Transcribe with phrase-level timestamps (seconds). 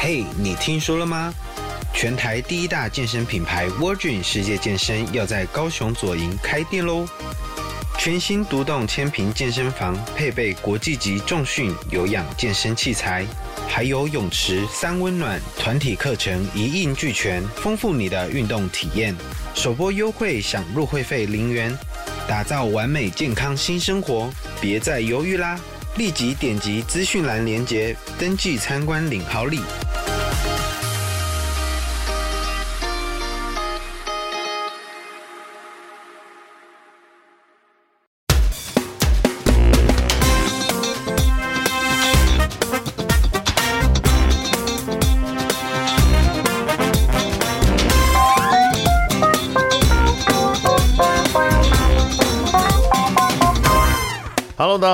[0.00, 1.34] 嘿，你听说了吗？
[1.92, 7.04] 全台第一大健身品牌 Virgin 世界健身要在高雄左营开店喽！
[7.98, 13.26] 全新独栋千坪健身房，配备国际级重训有氧健身器材，
[13.66, 19.12] 还有泳池三温暖，团体课程一应俱全，丰富你的运动体验。
[19.52, 21.76] 首波优惠享入会费零元，
[22.28, 24.30] 打造完美健康新生活，
[24.60, 25.58] 别再犹豫啦！
[25.96, 29.60] 立即点击资讯栏链接，登记参观领好礼。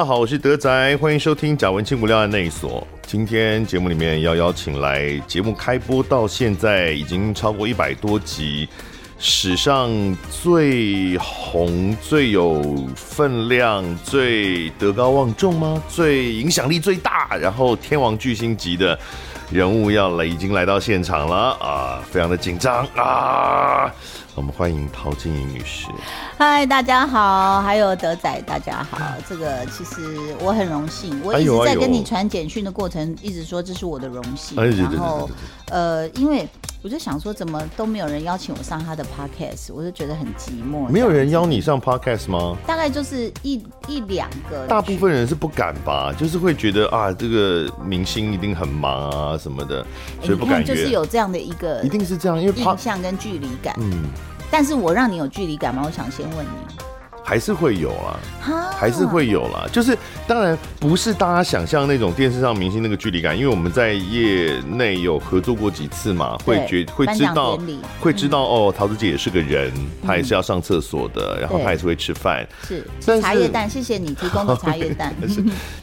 [0.04, 2.86] 好，我是德仔，欢迎收听《贾文清无料案内所》。
[3.06, 8.68] 今天节目里面要邀请来，节目开播到现在已经超过一百多集，
[9.18, 9.90] 史上
[10.30, 15.82] 最红、最有分量、最德高望重吗？
[15.88, 18.98] 最影响力最大，然后天王巨星级的
[19.50, 23.90] 人物要来，已经来到现场了啊，非常的紧张啊。
[24.36, 25.86] 我们欢迎陶晶莹女士。
[26.36, 28.98] 嗨，大家好，还有德仔，大家好。
[29.28, 34.58] 这个其实我很荣幸，我一直在跟你传简讯的过程，一直说这是我的荣幸。
[34.58, 35.30] 哎、然后，
[35.70, 36.48] 呃，因为
[36.84, 40.86] 我就想说，怎么都没有人邀请我上他的 podcast，我就觉得很寂寞。
[40.90, 42.54] 没有人邀你上 podcast 吗？
[42.66, 44.66] 大概就是一一两个。
[44.66, 49.82] 大部分人是不敢吧，就是会觉得啊，这个明星一定很忙啊什么的，
[50.22, 50.66] 所以不敢约。
[50.66, 53.74] 就是有这样的一个，一定是这样，因为印象跟距离感。
[53.78, 54.02] 嗯。
[54.50, 55.84] 但是我让你有距离感吗？
[55.86, 56.84] 我想先问你，
[57.24, 58.20] 还是会有啊，
[58.78, 59.66] 还是会有啦。
[59.72, 67.58] 就是当然不是大家想象那种电视上明星那个距离感，因为我们在业内有合作过几次嘛，会觉会知道
[67.98, 69.72] 会知道哦，桃子姐也是个人，
[70.06, 72.86] 她也是要上厕所的，然后她也是会吃饭，是
[73.22, 75.14] 茶叶蛋，谢谢你提供的 茶叶蛋。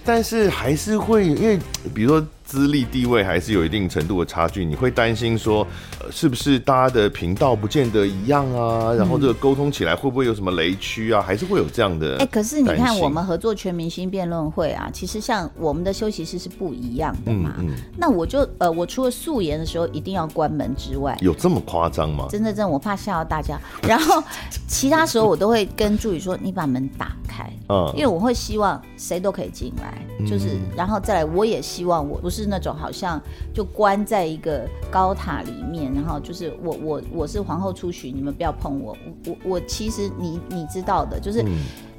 [0.05, 1.59] 但是还是会因为
[1.93, 2.25] 比如说。
[2.51, 5.65] 资历地位还是有一定程度的差距，你会担心说，
[6.01, 8.93] 呃，是不是大家的频道不见得一样啊？
[8.93, 11.21] 然后这个沟通起来会不会有什么雷区啊？
[11.21, 12.17] 还是会有这样的？
[12.17, 17.55] 哎，可是你看我们合作全明星辩论会啊，其实像我们的休息室是不一样的嘛。
[17.59, 17.75] 嗯嗯。
[17.97, 22.27] 那我就呃，我除了素颜的时候一定要关门之外，有这么夸张吗？
[22.29, 23.57] 真的真的，我怕吓到大家。
[23.87, 24.21] 然后
[24.67, 32.40] 其他时候我都会跟助理说，你把门打开，嗯，因为我会希望谁都可以进来，就是然后再来，我也希望我不是。
[32.41, 33.21] 是那种好像
[33.53, 38.97] 就关在一个高塔里面，然后就是我我我是皇后出巡，你们不要碰我。
[39.27, 41.45] 我我其实你你知道的，就是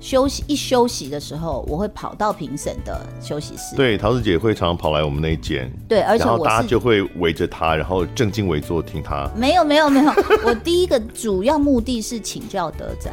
[0.02, 3.76] 休息一休息的时候，我会跑到评审的休息室。
[3.76, 5.72] 对，桃子姐会常常跑来我们那一间。
[5.88, 9.30] 对，而且我大家就会围着她，然后正襟危坐听她。
[9.36, 10.12] 没有没有没有，
[10.44, 13.10] 我第一个主要目的是请教德仔，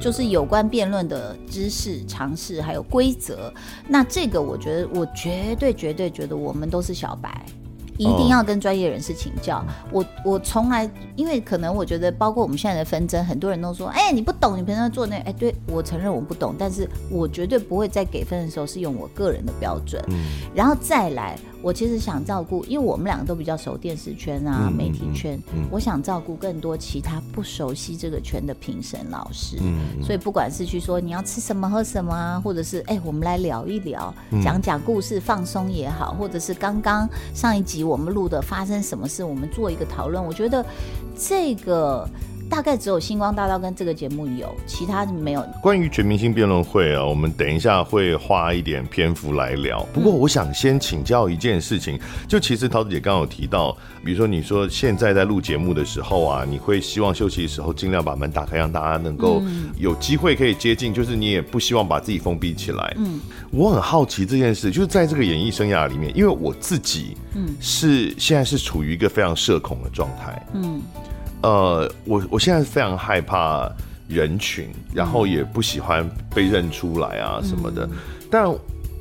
[0.00, 3.52] 就是有关辩论的知识、常识还有规则。
[3.86, 7.44] 那这个我觉得，我绝对绝对觉得我们都是小白。
[7.98, 9.58] 一定要跟专业人士请教。
[9.58, 20.16] 哦、我我从来，因为可能我觉得，包括我们现在的纷争，很多人都说，哎、欸，你不懂，你平常做那，哎、欸，对我承认我不懂，但是我绝对不会在给分的时候是用我个人的标准，嗯、
[20.54, 21.38] 然后再来。
[21.64, 29.56] 我其实想照顾，因为我们两个都比较熟电视圈啊、媒体圈，我想照顾更多其他不熟悉这个圈的评审老师。
[30.02, 40.22] 所以不管是去说你要吃什么喝什么啊，或者是哎，我们来聊一聊，讲讲故事放松也好，或者是刚刚上一集我们录的发生什么事，我们做一个讨论。
[40.22, 40.62] 我觉得
[41.16, 42.06] 这个。
[42.48, 45.42] 大概只有星光大道跟这个节目有，其他没有。
[45.62, 49.82] 关于全明星辩论会啊，我们等一下会花一点篇幅来聊。
[49.92, 59.42] 不过我想先请教一件事情，就其实桃子姐刚刚有提到，比如说你说现在在录节目的时候啊，你会希望休息的时候尽量把门打开，让大家能够
[59.76, 62.94] 有机会可以接近，就是你也不希望把自己封闭起来。
[62.98, 70.46] 嗯，我很好奇这件事，就是在这个演艺生涯里面，因为我自己嗯是现在是处于一个非常社恐的状态。
[70.52, 70.80] 嗯。
[71.44, 73.70] 呃，我我现在是非常害怕
[74.08, 77.90] 人群，然后也不喜欢被认出来啊什么的，嗯、
[78.30, 78.44] 但。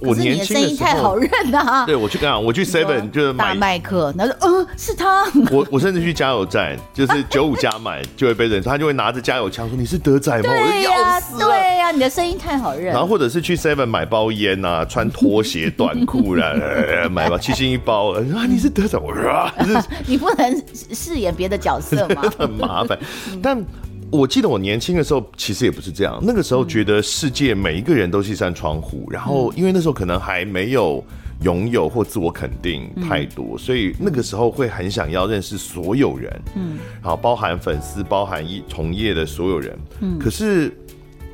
[0.06, 1.86] 我年轻的时候，声音太好认啊！
[1.88, 5.24] 对，我去跟他，我去 Seven 就是买大麦克，他说嗯是他。
[5.52, 10.44] 我我甚至去加油站，就是九五加满就会被认出，他就会拿着加油枪说，你是德仔吗？
[10.44, 11.48] 对呀、啊，我就要死了。
[11.50, 12.86] 对呀、啊，你的声音太好认。
[12.86, 16.54] 然后或者是去 Seven 买包烟啊，穿拖鞋短裤啦，
[17.12, 19.54] 买吧七星一包啊，你是德仔，我说啊，
[20.06, 22.24] 你不能饰演别的角色吗？
[22.38, 22.98] 很麻烦，
[23.42, 23.64] 但。
[24.12, 26.20] 我记得我年轻的时候，其实也不是这样。
[26.22, 31.04] 那个时候觉得世界每一个人都是一扇窗户，然后因为那时候可能还没有
[31.42, 40.72] 拥有或自我肯定太多，嗯、所以那个时候会很想要认识所有人，嗯，好，包含粉丝，包含一从业的所有人，嗯，可是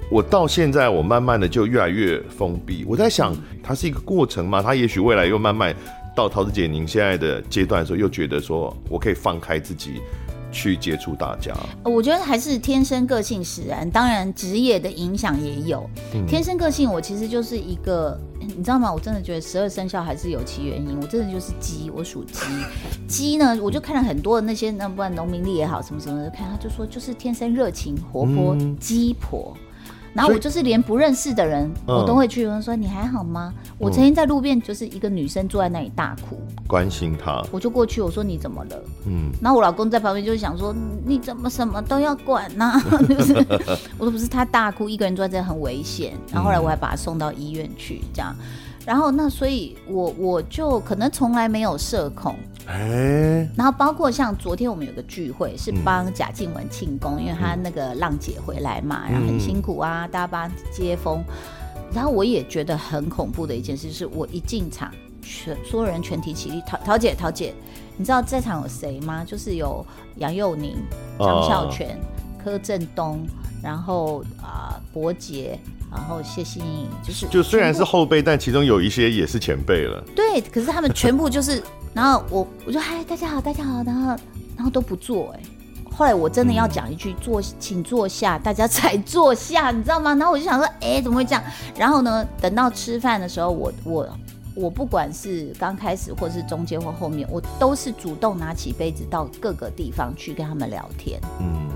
[0.10, 2.86] 我到现在，我慢慢的就越来越封闭。
[2.88, 5.76] 我在想，它是一个过程嘛，它也许未来又慢慢
[6.16, 10.02] 到陶子姐您现在的阶段的时候，又觉得说我可以放开自己。
[10.52, 11.54] 去接触大家，
[11.84, 15.88] 我觉得还是天生个性使然，当然职业的影响也有。
[16.14, 18.92] 嗯、天生个性，我其实就是一个，你知道吗？
[18.92, 21.00] 我真的觉得十二生肖还是有其原因。
[21.00, 22.42] 我真的就是鸡，我属鸡。
[23.08, 29.56] 鸡呢，我就看了很多的那些，那不管农民历也好，什么什么的，看他就说就是天生热情活泼鸡婆。
[30.14, 33.54] 然后我就是连不认识的人，我都会去问说，你还好吗？
[33.78, 38.84] 我曾经在路边就是一个女生坐在那里大哭，关心她，我就过去我说你怎么了？
[39.06, 40.76] 嗯，然后我老公在旁边就想说，
[41.06, 42.74] 你怎么什么都要管呢？
[43.08, 43.34] 就是
[43.98, 46.14] 我说不是，她大哭，一个人坐在这很危险。
[46.32, 48.36] 然后后来我还把她送到医院去，这样。
[48.90, 61.24] 然后那所以我，我我就可能从来没有社恐，哎、欸，然后包括像昨天我们有个聚会，是帮贾静雯庆功，嗯、因为她那个浪姐回来嘛，然后很辛苦啊，嗯、大家帮接风。
[61.94, 67.54] 然后我也觉得很恐怖的一件事，是我一进场，全所有人全体起立，陶陶姐陶姐，
[67.96, 69.24] 你知道在场有谁吗？
[69.24, 69.86] 就是有
[70.16, 70.76] 杨佑宁、
[71.20, 72.00] 张孝全、哦、
[72.44, 73.24] 柯震东，
[73.62, 75.60] 然后啊、呃、伯杰。
[75.92, 80.04] 然后谢欣颖就是，就虽然是后辈，但其中有一些也是前辈了。
[80.16, 81.64] 对，可是他们全部就是，
[81.94, 84.08] 然后我我就嗨，大家好，大家好，然后
[84.56, 85.40] 然后都不坐哎。
[85.92, 90.14] 后来我真的要讲一句坐，请坐下，大家才坐下，你知道吗？
[90.20, 91.44] 然后我就想说，哎，怎么会这样？
[91.76, 94.08] 然后呢，等到吃饭的时候，我我
[94.54, 101.20] 我不管是刚开始或是中间或后面，我都是主动拿起杯子到各个地方去跟他们聊天。
[101.40, 101.68] 嗯，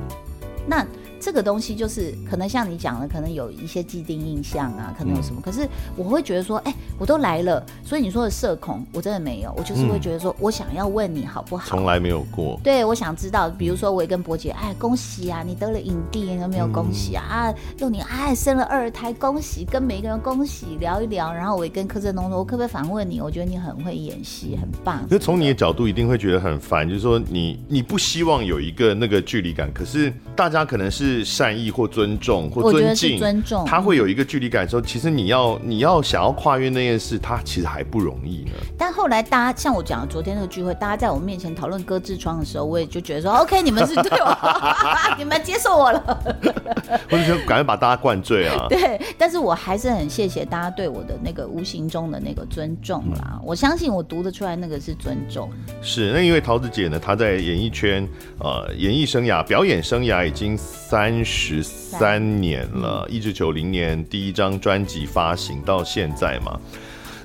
[0.68, 0.86] 那。
[1.24, 5.40] 这个东西就是可能像你讲的，可能有一些既定印象啊，可能有什么。
[5.40, 5.66] 嗯、可是
[5.96, 9.54] 我会觉得说，哎、欸，我都来了，所以你说的社恐，我真的没有。
[9.56, 11.66] 我就是会觉得说，我想要问你好不好？
[11.70, 12.60] 从来没有过。
[12.62, 17.24] 对，我想知道，比如说我也跟伯姐，哎，恭喜啊，你得了影帝，有没有恭喜啊？
[17.30, 21.34] 嗯、啊，又你哎生了二胎，恭喜，跟每一个人恭喜聊一聊。
[21.34, 23.22] 然后我也跟柯震东说，我可不可以反问你？
[23.22, 25.08] 我觉得你很会演戏，很棒。
[25.10, 31.84] 就从你的角度，一定会觉得很烦，就是说你你不希望有一个那个距离感，可是大家可能是善意或。
[31.94, 38.52] 尊重或尊敬，尊重，他会有一个距离感说，其实你要你要想要跨越那件事，他其实还不容易呢。
[38.76, 44.38] 但后来大家像我讲的昨天那个聚会，大家在我面前讨论割痔疮的时候，我也就觉得说，OK，你们是对我，
[45.20, 46.24] 你们接受我了，
[47.12, 48.66] 或者说赶快把大家灌醉啊。
[48.70, 53.34] 对，但是我还是很谢谢大家对我的那个无形中的那个尊重啦。
[53.34, 55.52] 嗯、我相信我读得出来那个是尊重。
[55.82, 58.08] 是，那因为桃子姐呢，她在演艺圈
[58.40, 61.64] 呃演艺生涯、表演生涯已经三十。
[61.94, 66.60] 三年了，一九九零年第一张专辑发行到现在嘛，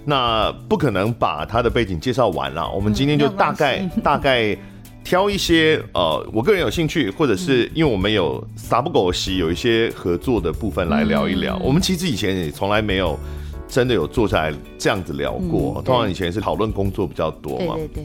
[0.04, 2.70] 那不可能把他的背景介绍完了。
[2.70, 4.54] 我们今天就大概、嗯、大概
[5.02, 11.56] 挑一些呃，我个人有兴趣，或者是因为我们有撒不狗席有一些合作的部分来聊一聊。
[11.56, 13.18] 嗯、我们其实以前也从来没有
[13.66, 17.74] 真的有坐下来这样子聊过，嗯、通常以前是讨论工作比较多嘛。
[17.74, 18.04] 对对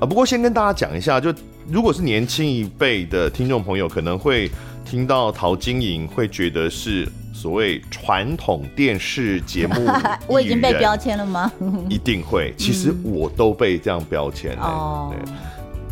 [0.00, 1.32] 啊，不过先跟大家讲一下，就
[1.68, 4.50] 如果是年轻一辈的听众朋友，可能会。
[4.86, 9.90] 听到陶晶莹会觉得是所谓传统电视节目，
[10.28, 11.50] 我已经被标签了吗？
[11.88, 14.62] 一定会，其实我都被这样标签了。
[14.62, 15.32] 哦，对，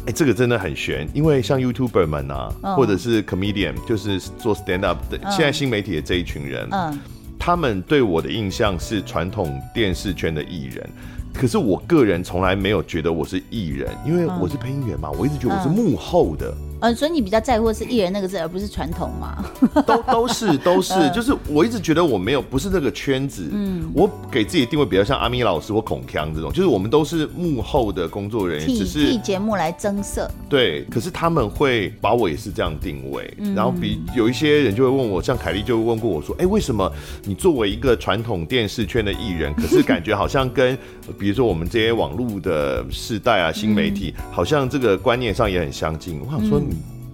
[0.06, 7.00] 哎，这个真的很悬，因为像 YouTuber 们啊，或者是 Comedian，就是做 Stand Up 的，现在新媒体的这一群人，嗯，
[7.38, 10.90] 他们对我的印象是传统电视圈的艺人。
[11.34, 16.54] 可是我个人从来没有觉得我是艺人，因为我是配音员嘛，我一直觉得我是幕后的。
[16.82, 19.44] 呃，所以你比较在乎的是艺人那个字，而不是传统嘛？
[19.86, 23.48] 都都是 都是，就是我一直觉得我没有不是那个圈子。
[23.52, 30.28] 嗯，我给自己定位比较像阿咪老师或孔锵这种，就是我们都是幕后的工作人员，只是替节目来增色。
[30.48, 40.76] 对，可是他们会把我也是这样定位，然后比有一些人就会问我，像凯莉就会问过我说：“哎，为什么你作为一个传统电视圈的艺人，可是感觉好像跟
[41.16, 46.60] 比如说我们这些网络的世代啊、新媒体，好像这个观念上也很相近？”我想说。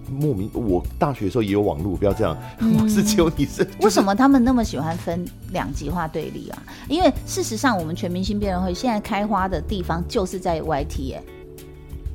[0.09, 2.37] 莫名，我大学的时候也有网络，不要这样。
[2.59, 6.61] 嗯、我是只有你是，为什么他们那么喜欢分两极化对立啊？
[6.87, 11.23] 因为事实上，我们全明星辩论会现在开花的地方就是在 YT 哎、欸，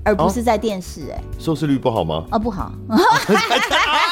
[0.04, 1.22] 而不是在电视哎、欸。
[1.38, 2.24] 收视率不好吗？
[2.30, 2.72] 啊、哦，不好。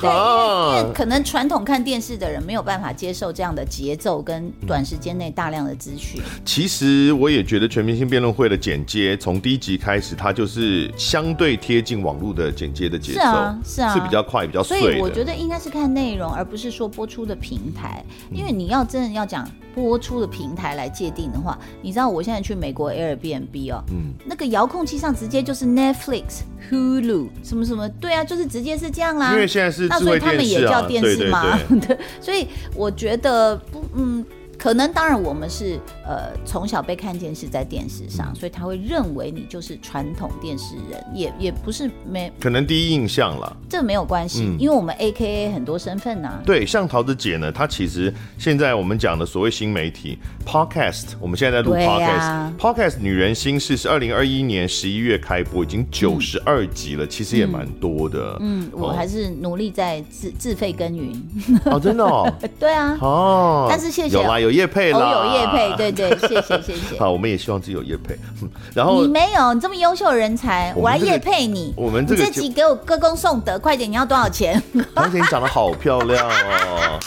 [0.00, 6.20] 对，因为可能传统看电视的人没有办法接受这样的节奏跟短时间内大量的资讯。
[6.44, 14.80] 其实我也觉得全明星辩论会的剪接从第一集开始，它就是相对贴近网络的剪接的节奏，是啊，是啊，是比较快、比较碎。
[14.80, 29.32] 所以我觉得应该是看内容，而不是说播出的平台，因为你要真的要讲播出的平台来界定的话，你知道我现在去美国 Airbnb 哦，嗯，那个遥控器上直接就是 Netflix、Hulu 什么什么，对啊，就是直接是这样啦。
[29.32, 34.24] 因为现在是智慧电视啊，那所以他们也叫电视吗，对，对，对， 对，所以我觉得不，嗯。
[34.60, 43.56] 可能当然，我们是呃从小被看见是在电视上，所以他会认为你就是传统电视人，也也不是没可能第一印象了。
[43.70, 46.42] 这没有关系，嗯、因为我们 AKA 很多身份呐、啊。
[46.44, 58.36] 对，像桃子姐呢，她其实现在我们讲的所谓新媒体 Podcast，我们现在在录 Podcast，Podcast、啊、Podcast 女人心事是二零二一年十一月开播，已经九十二集了，嗯、其实也蛮多的。
[58.40, 61.60] 嗯，哦、我还是努力在自自费耕耘。
[61.64, 62.30] 哦，真的哦。
[62.60, 62.98] 对啊。
[63.00, 63.66] 哦。
[63.70, 64.20] 但是谢谢。
[64.20, 66.98] 有有业配了，有业配，对对， 谢谢谢谢。
[66.98, 68.18] 好，我们也希望自己有业配。
[68.74, 71.72] 然后你没有，你这么优秀的人才，我来业配你。
[71.76, 73.90] 我们这个集给我歌功颂德，快点！
[73.90, 74.62] 你要多少钱？
[74.94, 76.98] 而且你长得好漂亮哦。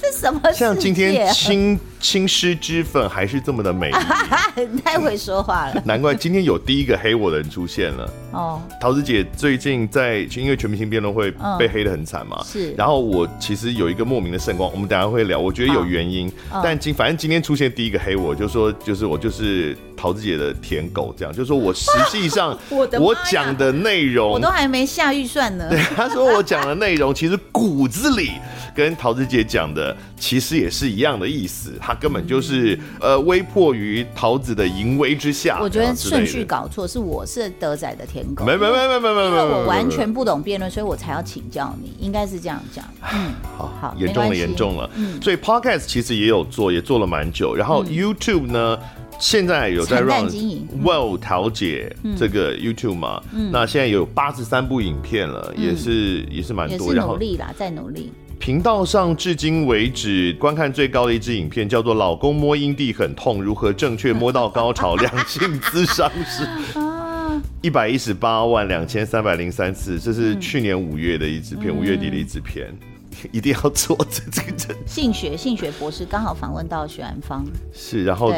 [0.00, 0.40] 这什么？
[0.52, 5.82] 像今天青青狮之粉还是这么的美丽，太会说话了。
[5.84, 8.10] 难怪今天有第一个黑我的人出现了。
[8.32, 12.72] 哦，桃子姐最近在因为全明星辩论会被黑的很惨嘛，是。
[12.72, 15.38] 然后我其实有一个莫名的圣光，我们等下会聊。
[15.38, 16.32] 我觉得有原因，
[16.62, 25.68] 但今反正今天出现第一个黑我，就说就是我就是桃子姐的舔狗，这样就是说我实际上 我讲的内容，我都还没下预算呢。
[25.70, 28.32] 对，他说我讲的内容其实骨子里
[28.74, 35.58] 跟桃子姐讲的其实也是一样的意思，他根本就是呃微迫于桃子的淫威之下。
[35.60, 38.44] 我觉得顺序搞错，是我是德仔的舔狗。
[38.44, 42.84] 没没没没没没没，因为我完全不懂辩论，所以我才要请教你，应该是这样讲。
[43.12, 44.90] 嗯，好好，严重了严重了。
[44.94, 47.54] 嗯，所以 Podcast 其实也有做，也做了蛮久。
[47.54, 48.76] 然后 YouTube 呢，
[49.20, 56.88] 现在有在营 Well 桃姐这个 YouTube 嘛，那现在有八十三部影片了，也是也是蛮多。
[56.92, 58.10] 也是努力啦，在努力。
[58.40, 66.48] 频道上至今为止观看最高的一支影片叫做《老公摸阴蒂很痛，如何正确摸到高潮》，两性咨商师。
[67.62, 72.74] 一百一十八万两千三百零三次，这是去年五月的一支片，五、嗯、月底的一支片。
[73.32, 78.32] 一定要做这这个性学性学博士刚好访问到许安芳，是，然后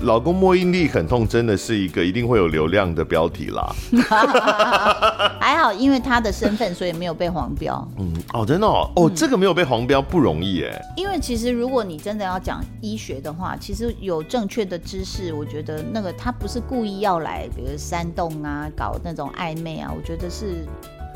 [0.00, 3.74] 老公摸阴蒂很痛，真的是一个一定会有流量的标题啦。
[5.40, 7.86] 还好，因为他的身份，所以没有被黄标。
[7.98, 10.80] 嗯，哦，真的哦，哦，这个没有被黄标不容易哎。
[10.96, 20.66] 因为其实如果你真的要讲医学的话，其实有正确的知识，我觉得那个他不是故意要来，比如煽动啊，搞那种暧昧啊，我觉得是。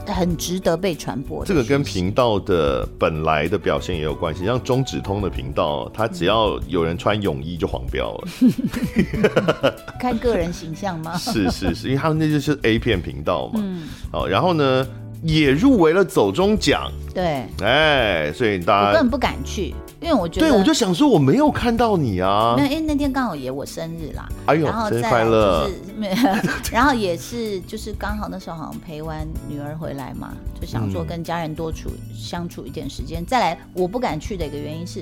[0.07, 1.45] 很值得被传播。
[1.45, 4.45] 这个跟频道的本来的表现也有关系。
[4.45, 9.75] 像中指通的频道，它只要有人穿泳衣就黄标了。
[10.01, 11.17] 看个人形象吗？
[11.19, 13.61] 是是是，因为他们那就是 A 片频道嘛。
[13.63, 13.83] 嗯。
[14.11, 14.87] 好，然后呢，
[15.23, 16.91] 也入围了走中奖。
[17.15, 17.45] 对。
[17.63, 19.75] 哎，所以大家我根本不敢去。
[20.03, 22.55] 因为我觉得，对，我就想说我没有看到你啊。
[22.57, 24.29] 没有，因为那天刚好也我生日啦。
[24.47, 25.71] 哎呦，生日快乐！
[26.73, 33.25] 然后也是，就是刚好那时候好像陪完女儿回来嘛，就想说跟家人多处相处一点时间。
[33.25, 35.01] 再来，我不敢去的一个原因是，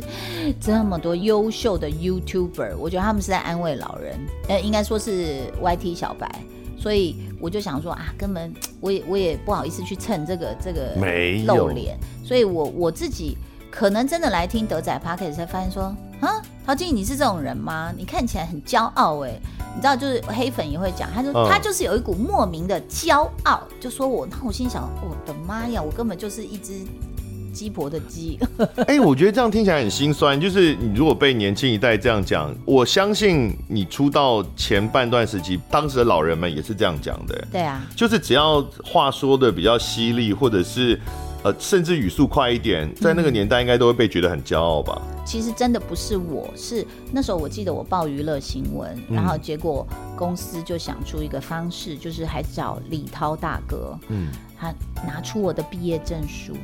[0.61, 6.31] 这么多优秀的 YouTuber，我觉得他们是在安慰老人，呃，应该说是 YT 小白，
[6.79, 10.95] 所以我就想说啊，根本我也我也不好意思去蹭这个这个
[11.47, 13.39] 露脸，所以我我自己。
[13.71, 15.85] 可能真的来听德仔 Podcast 才发现说
[16.21, 17.93] 啊，陶晶莹你是这种人吗？
[17.97, 19.31] 你看起来很骄傲哎，
[19.75, 26.75] 你知道就是黑粉也会讲，他说他就是有一股莫名的骄傲，就说我那我心想我的妈呀，我根本就是一只
[27.55, 28.39] 鸡婆的鸡。
[28.87, 37.47] 哎、欸，我觉得这样听起来很心酸，就是你如果被年轻一代这样讲，我相信你出道前半段时期，当时的老人们也是这样讲的。
[37.51, 41.01] 对啊，就是只要话说的比较犀利，或者是。
[41.43, 45.01] 呃，甚至语速快一点，在那个年代应该都会被觉得很骄傲吧？
[45.09, 54.29] 嗯，其实真的不是我，是那时候我记得我报娱乐新闻，嗯、然后结果公司就想出一个方式，就是还找李涛大哥，嗯，
[54.59, 54.73] 他
[55.07, 56.55] 拿出我的毕业证书。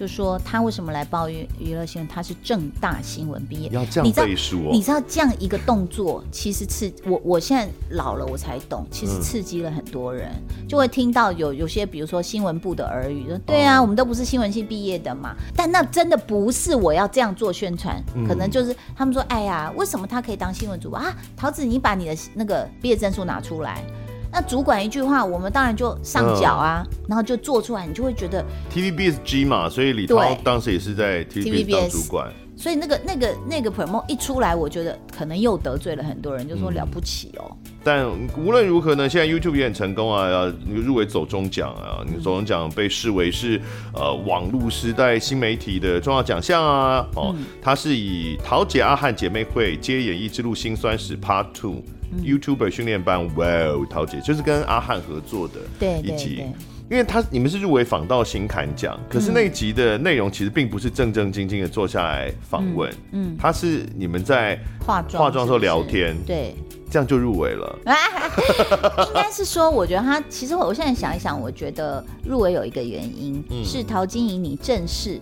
[0.00, 2.08] 就说他为什么来报娱娱乐新闻？
[2.08, 4.70] 他是正大新闻毕业，要这样背书哦。
[4.72, 7.20] 你知道这样一个动作，其实刺我。
[7.22, 15.36] 我现在老了，我才懂，其实刺激了很多人，嗯、就会听到有有些，比如说新闻部的耳语，说对啊，哦、我们都不是新闻系毕业的嘛。
[15.54, 21.14] 但那真的不是我要这样做宣传，嗯、可能就是他们说，哎呀，为什么他可以当新闻主播啊？
[21.36, 23.84] 桃子，你把你的那个毕业证书拿出来。
[24.32, 32.32] 那主管一句话，我们当然就上脚啊，嗯、然后就做出来，你就会觉得 TVBSG 嘛，所以李涛当时也是在 TVBS 当主管。
[32.60, 37.56] 所以那个那个那个 promo 一出来，我觉得可能又得罪了很多人，就说了不起哦。
[37.64, 43.58] 嗯、但无论如何呢，现在 YouTube 也很成功啊，入围走中奖啊，你走中奖被视为是
[43.94, 47.06] 呃网络时代新媒体的重要奖项啊。
[47.14, 55.54] 哦，嗯、它是以桃姐阿汉姐妹会接演艺之路辛酸史 Part Two、嗯、YouTuber 训练班，哇哦，桃姐就是跟阿汉合作的。
[55.78, 56.52] 对对对
[56.90, 66.52] 因为他你们是入围访道新侃奖，可是那一集的内容其实并不是正正经经的坐下来访问，嗯，他是你们在化妆化妆时候聊天，对，
[66.90, 67.78] 这样就入围了。
[69.06, 75.20] 应该是说，我觉得他其实我现在想一想，我觉得入围有一个原因、嗯、是陶晶莹，你正视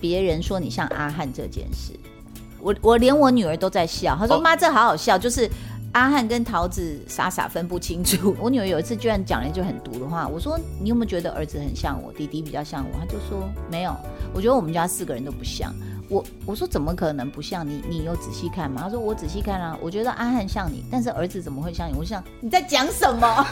[0.00, 1.94] 别人说你像阿汉这件事，
[2.60, 5.50] 我我连我女儿都在笑，她说妈、哦、这好好笑，就是。
[5.98, 8.34] 阿汉跟桃子傻傻分不清楚。
[8.38, 12.98] 我女儿有一次居然讲了一句很毒的话，我说你有没有觉得儿子很像我，弟弟比较像我？
[13.00, 13.92] 她就说没有，
[14.32, 15.74] 我觉得我们家四个人都不像
[16.08, 16.24] 我。
[16.46, 17.82] 我说怎么可能不像你？
[17.88, 18.82] 你有仔细看吗？
[18.84, 21.94] 他说我仔细看啊，我觉得阿汉像你，但是儿子怎么会像你？
[21.98, 23.46] 我想你在讲什么？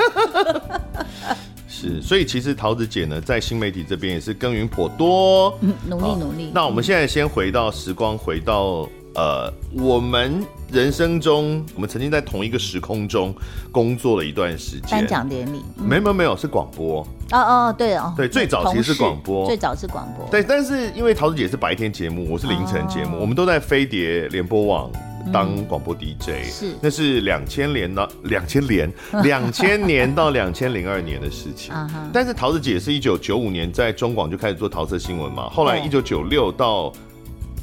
[1.66, 6.52] 是，所以其实桃子姐呢，在新媒体这边也是耕耘颇多，嗯，努力努力。
[6.54, 8.88] 那我们现在先回到时光，回到。
[9.18, 13.34] 呃，我们人生中，我们曾经在同一个时空中
[13.70, 14.90] 工作了一段时间。
[14.90, 15.62] 颁奖典礼？
[15.78, 17.06] 嗯、没有没有没有，是广播。
[17.30, 20.28] 哦哦，对哦，对，最早其实是广播，最早是广播。
[20.28, 24.90] 对，但是因为桃子姐是白天节目，我是凌晨节目，哦、我们都在飞碟联播网
[25.32, 26.44] 当广播 DJ、嗯。
[26.44, 28.92] 是，那是两千年到两千年，
[29.22, 31.72] 两千年到两千零二年的事情。
[32.12, 36.92] 但是桃子姐是一九九五年在中广就开始做桃色新闻嘛，后来一九九六到。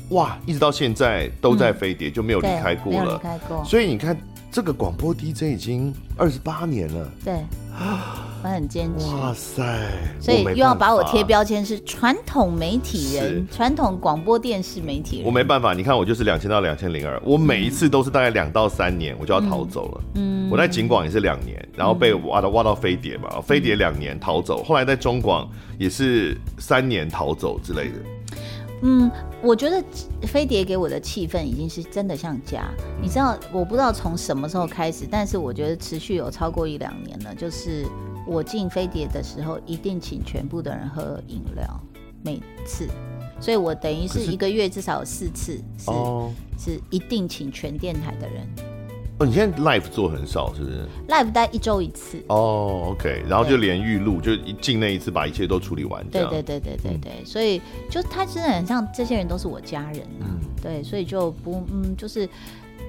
[0.10, 3.16] 哇，一直到现在都在飞碟，嗯、就没有离开过了。
[3.16, 3.64] 离开过。
[3.64, 4.16] 所以你看，
[4.52, 7.10] 这个广播 DJ 已经二十八年了。
[7.24, 7.34] 对，
[8.44, 9.08] 我很坚持。
[9.16, 9.64] 哇塞！
[10.20, 15.26] 所以又要把我贴标签是传统媒体人，传统广播电视媒体人。
[15.26, 20.02] 我没办法，你看我就是两千到两千零二，我每一次都是大概两到三年我就要逃走了。
[20.16, 27.96] 嗯，我在警广也是两年，然后被挖到挖到飞碟嘛，嗯、飞碟两年逃走，后来在中广也是三年逃走之类的。
[28.86, 29.10] 嗯，
[29.42, 29.82] 我觉得
[30.24, 32.70] 飞碟给我的气氛已经是真的像家。
[33.02, 37.34] 你知道，我不知道从什么时候开始，但是我觉得持续有超过一两年了。
[37.34, 37.86] 就是
[38.28, 41.80] 我进飞碟的时候，一定请全部的人喝饮料，
[42.24, 42.88] 每次。
[43.40, 45.92] 所以我等于是一个月至少有四次是
[46.58, 48.48] 是一定请全电台的人。
[49.20, 52.18] 哦，你现在 live 做很少是不是？live 大概一周一次。
[52.30, 56.04] 哦，OK，然后就连预录，就一进那一次把一切都处理完。
[56.10, 60.26] 对对对对对对，嗯、所以就他真的很像这些人都是我家人啊。
[60.26, 62.28] 嗯、对，所以就不嗯，就是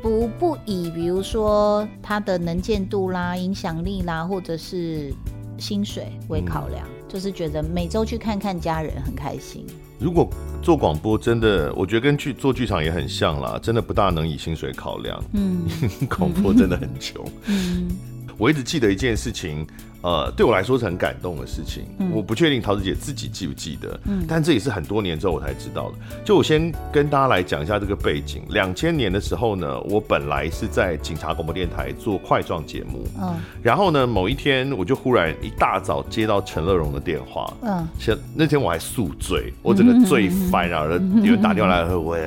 [0.02, 5.12] 不不以比如说他的能见度啦、影响力啦，或者是
[5.58, 9.66] 薪水为考量，嗯、就是觉得每周去看看家人很开心。
[9.98, 10.28] 如果
[10.62, 15.22] 做广播真的，我觉得跟剧做剧场也很像啦，真的不大能以薪水考量。
[15.32, 15.66] 嗯，
[16.08, 17.24] 广播真的很穷。
[17.46, 17.88] 嗯，
[18.36, 19.66] 我一直记得一件事情。
[20.04, 21.84] 呃，对我来说是很感动的事情。
[21.98, 25.96] 嗯、我不确定桃子姐自己记不记得，嗯，但这也是很多年之后我才知道的。
[26.22, 28.42] 就我先跟大家来讲一下这个背景。
[28.50, 40.86] 两千年的时候呢，我本来是在警察广播电台做块状节目，嗯，然后呢，某一天我就忽然一大早接到陈乐融的电话，嗯，前那天我还宿醉，我整个醉翻，然后
[41.22, 42.20] 有人打电话来说，喂，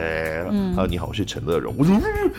[0.50, 1.96] 嗯，他说你好，我是陈乐融，我说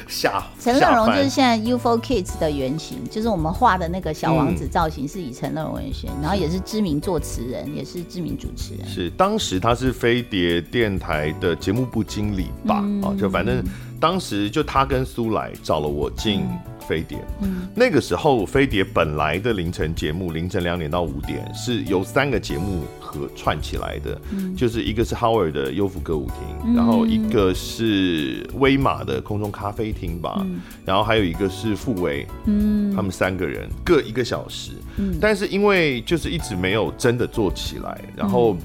[0.09, 5.28] 吓，陈乐融就是现在 UFO Kids 的原型，就是我们画的那个小王子造型是。
[5.33, 8.87] 陈乐融文学，然后也是知名作词人，也是知名主持人。
[8.87, 12.81] 是当时他是飞碟电台的节目部经理吧？
[12.83, 13.65] 嗯、啊，就反正
[14.01, 16.45] 当时就他跟苏来找了我进。
[16.89, 26.35] 飞碟，嗯，那个时候飞碟本来的凌晨节目，凌晨两点到五点是由三个节目合串起来的，嗯，就是一个是 Howard 的优抚歌舞厅，
[26.67, 38.57] 嗯、然后一个是威马的空中咖啡厅吧，嗯、然后还有一个是傅威，嗯，他们三个人各一个小时，嗯，但是因为就是一直没有真的做起来，然后。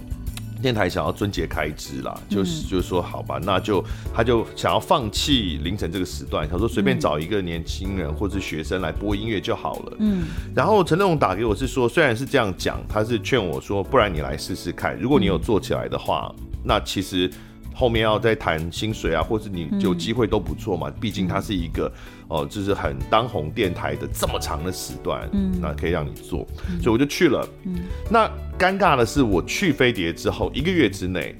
[0.63, 3.83] 电台想要撙节开支啦，就是就是说好吧，那就
[4.15, 9.97] 他就想要放弃凌晨这个时段，他说随便找一个年轻人或者学生来播音乐就好了。
[9.99, 10.23] 嗯，
[10.55, 17.29] 然后陈乐融打给我是说，虽然是这样讲，他是劝我说，不然你来试试看，如果你有做起来的话，那其实。
[17.73, 20.91] 后面要再谈薪水啊，或是你有机会都不错嘛。
[20.99, 21.91] 毕竟它是一个
[22.27, 26.47] 哦、呃，就是很当红电台的这么长的时段，嗯，那可以让你做，
[26.81, 27.47] 所以我就去了。
[27.63, 27.75] 嗯，
[28.09, 31.35] 那尴尬的是，我去飞碟之后一个月之内，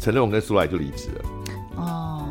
[0.00, 1.24] 陈乐融跟苏来就离职了。
[1.76, 2.26] 哦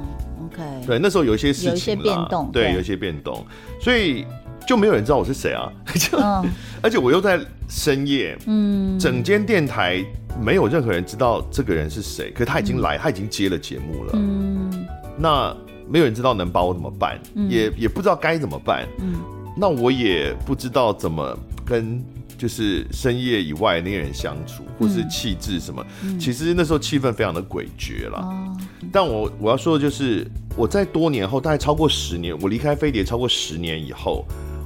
[0.46, 3.46] ，OK，对，那时候有一些事情，有一些变动，对，有一些变动，
[3.80, 4.26] 所以
[4.68, 6.50] 就没有人知道我是谁啊， 就、嗯、
[6.82, 10.04] 而且我又在深夜，嗯，整间电台
[10.42, 15.56] 没有任何人知道这个人是谁，可是他已经来，嗯、他已经接了节目了，嗯，那
[15.88, 19.16] 没有人知道能把我怎么办，嗯、也也不知道该怎么办，嗯，
[19.56, 22.04] 那我也不知道怎么跟。
[22.38, 28.18] 就是深夜以外那些人相处，或是气质什么，嗯、其实那时候气氛非常的诡谲了。
[28.18, 28.58] 哦、
[28.92, 34.26] 但我我要说的就是，我在多年后，大概超过十年，我离开飞碟超过十年以后，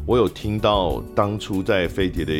[0.09, 2.33] 我有听到当初在飞碟的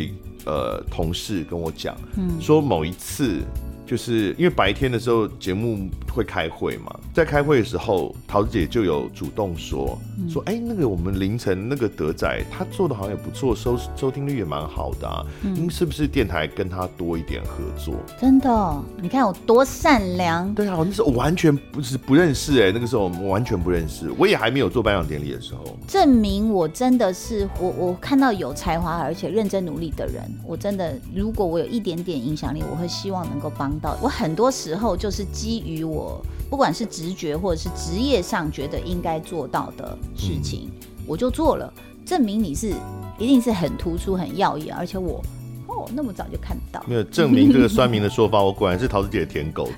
[0.48, 3.44] 呃同事跟我讲，嗯、说某一次。
[3.86, 17.96] 就是因为白天的时候节目会开会嘛，在开会的时候，桃子姐就有主动说说，哎，那个我们凌晨那个德仔他做的好像也不错，收收听率也蛮好的啊，嗯，是不是电台跟他多一点合作？
[18.20, 20.54] 真的，你看我多善良。
[20.54, 25.78] 对啊，我那时候完全不是不认识哎，那个时候我完全不认识，我也还没有做颁奖典礼的时候。
[25.88, 33.98] 证明我真的是我我看到有才华而且认真努力的人，我真的如果我有一点点影响力，我会希望能够帮到。
[34.02, 35.99] 我很多时候就是基于我
[36.50, 41.72] 不管是直觉或者是职业上觉得应该做到的事情，嗯、我就做了，
[42.06, 42.74] 证明你是
[43.18, 45.22] 一定是很突出、很耀眼，而且我。
[45.80, 49.70] 哦，那么早就看到，没有证明这个酸民的说法，我果然是桃子姐的舔狗。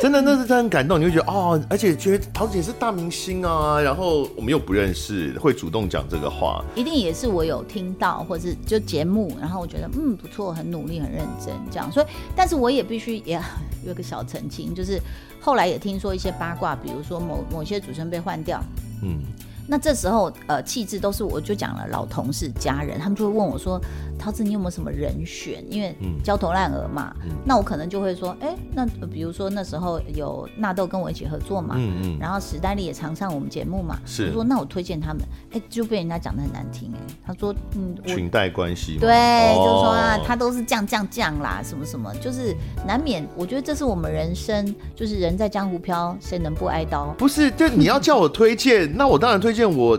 [0.00, 13.40] 真的，那是真的很感动，你会觉得哦，而且觉得桃子姐是大明星啊，然后我们又不认识，会主动讲这个话，一定也是我有听到，或者是就节目，然后我觉得嗯不错，很努力，很认真这样，所以，但是我也必须也
[13.84, 15.00] 有个小澄清，就是
[15.40, 18.60] 后来也听说一些八卦，比如说某某些主持人被换掉，
[19.02, 19.20] 嗯。
[19.68, 23.80] 那这时候，呃，气质都是我就讲了，老同事、家人，他们就会问我说
[24.18, 25.64] ：“桃子，你有没有什么人选？
[25.70, 27.14] 因为焦头烂额嘛。
[27.24, 34.26] 嗯”那我可能就会说：“哎、欸，那比如说那时候有纳豆跟我一起合作嘛，嗯嗯，然后史丹利也常上我们节目嘛，是。
[34.28, 42.54] 我说那我推荐他们，哎、欸，就被人家讲的很难听、欸，哎，他说嗯，裙带关系，对，哦、就是说啊，他都是降降降啦，什么什么，就是
[42.86, 43.26] 难免。
[43.36, 47.06] 我觉得这是我们人生，就是人在江湖飘，谁能不挨刀？
[47.18, 49.66] 不是，就你要叫我推荐，那我当然推荐。
[49.66, 49.98] 见我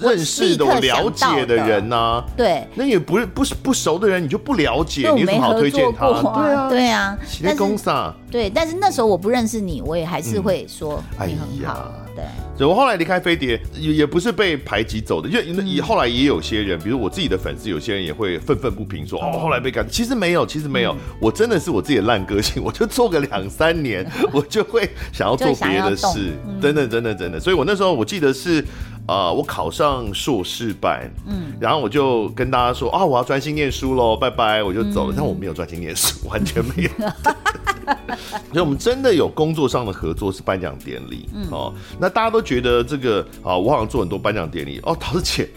[0.00, 6.08] 认识的、我了解的人呐、啊，对，那也不是不是不熟的人，你就不了解，你有什么好推荐他？
[6.08, 11.84] 对啊，对啊，但是对，但是那时候我不认识你，我也还是会说你很好。
[11.84, 12.24] 嗯哎对，
[12.56, 28.64] 所以我后来离开飞碟，也也不是被排挤走的，因为以后来也有些人，比如我自己的粉丝，有些人也会愤愤不平说，哦，后来被赶，其实没有，其实没有，嗯、我真的是我自己的烂个性，我就做个两三年， 我就会想要做别的事，真的，真的，真的，所以我那时候我记得是，
[29.08, 36.90] 呃，我考上硕士班，嗯，然后我就跟大家说，啊，我要专心念书喽，拜拜，我就走了，嗯、但我没有专心念书， 完全没有。
[38.50, 41.72] 所以，我们真的有工作上的合作是颁奖典礼，嗯、哦。
[42.00, 44.96] 那大家都觉得这个啊，我好像做很多颁奖典礼哦。
[44.98, 45.48] 桃子姐，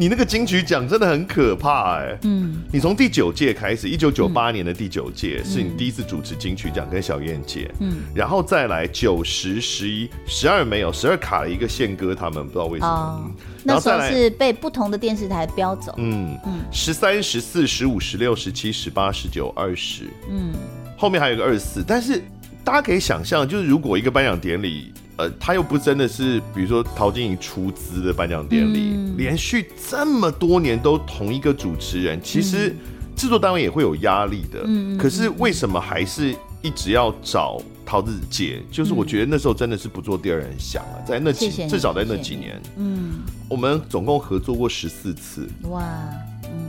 [0.00, 2.18] 你那个金曲奖真的很可怕哎。
[2.22, 2.62] 嗯。
[2.72, 7.98] 你从第九届开始，一九九八年的第九届是你第一次主持金曲奖跟小燕姐，嗯。
[8.14, 12.90] 然后再来九十、十一、十二没有，十二卡了一个宪哥他们，不知道为什么。
[12.90, 13.30] 哦。
[13.62, 15.94] 那时候是被不同的电视台标走。
[15.98, 16.60] 嗯嗯。
[16.72, 20.04] 十三、十四、十五、十六、十七、十八、十九、二十。
[20.30, 20.54] 嗯。
[20.96, 22.22] 后面还有一个二十四，但是
[22.64, 32.74] 大家可以想象，就是如果一个颁奖典礼，呃，他又不真的是，比如说陶晶莹出资的颁奖典礼，嗯、连续这么多年都同一个主持人，其实
[33.14, 34.62] 制作单位也会有压力的。
[34.64, 38.62] 嗯、可是为什么还是一直要找桃子姐？
[38.70, 45.46] 就是我觉得那时候真的是不做第二人想了，在那几至少在那几年，嗯，我们总共合作过十四次。
[45.64, 45.84] 哇。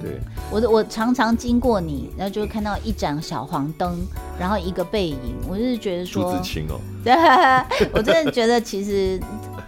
[0.02, 0.20] 对，
[0.52, 4.00] 我我常常经过你，然后就会看到一盏小黄灯，
[4.40, 7.14] 然后一个背影，我就是觉得说，朱自清哦，对，
[7.94, 9.20] 我真的觉得其实，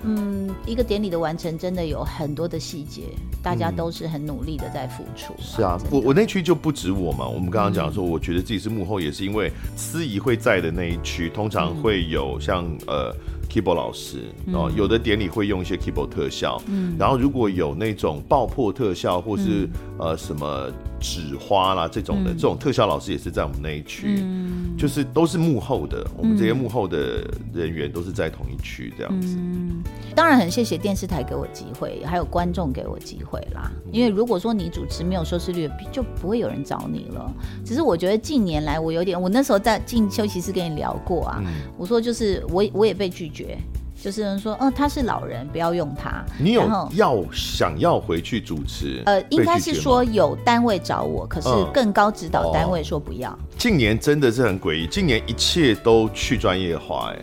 [0.04, 3.04] 嗯，一个典礼的完成真的有很多的细节，
[3.42, 5.34] 大家都是很努力的在付出。
[5.40, 13.16] 是啊，我我那区就不止我嘛，我们刚刚讲说，我觉得自己是幕后，也是因为司仪会在的那一区，通常会有像呃。
[13.54, 20.72] Keyboard 老师，然后有的典礼会用一些 keyboard 特效，嗯，然后如果有那种爆破特效或是、嗯、呃什么
[21.04, 29.36] 纸花啦这种的，嗯、这种特效老师也是在我们那一区，嗯、就是都是幕后的，我们这些幕后的人员都是在同一区这样子。
[29.38, 29.84] 嗯，
[30.16, 33.70] 当然很谢谢电视台给我机会，还有观众给我机会啦。
[33.92, 37.30] 因为如果说你主持没有收视率，就不会有人找你了。
[37.66, 43.58] 只是我觉得近年来我有点，我那时候在进休息室跟你聊过啊，嗯、我说就是我我也被拒绝。
[44.04, 46.26] 就是人说，嗯、呃，他是老人，不要用他。
[46.38, 49.02] 你有要想要回去主持？
[49.06, 53.30] 呃，应该是说有单位找我，可是更高指导单位说不要。
[53.30, 57.20] 嗯哦、近年真的是很诡异，近年一切都去专业化，哎，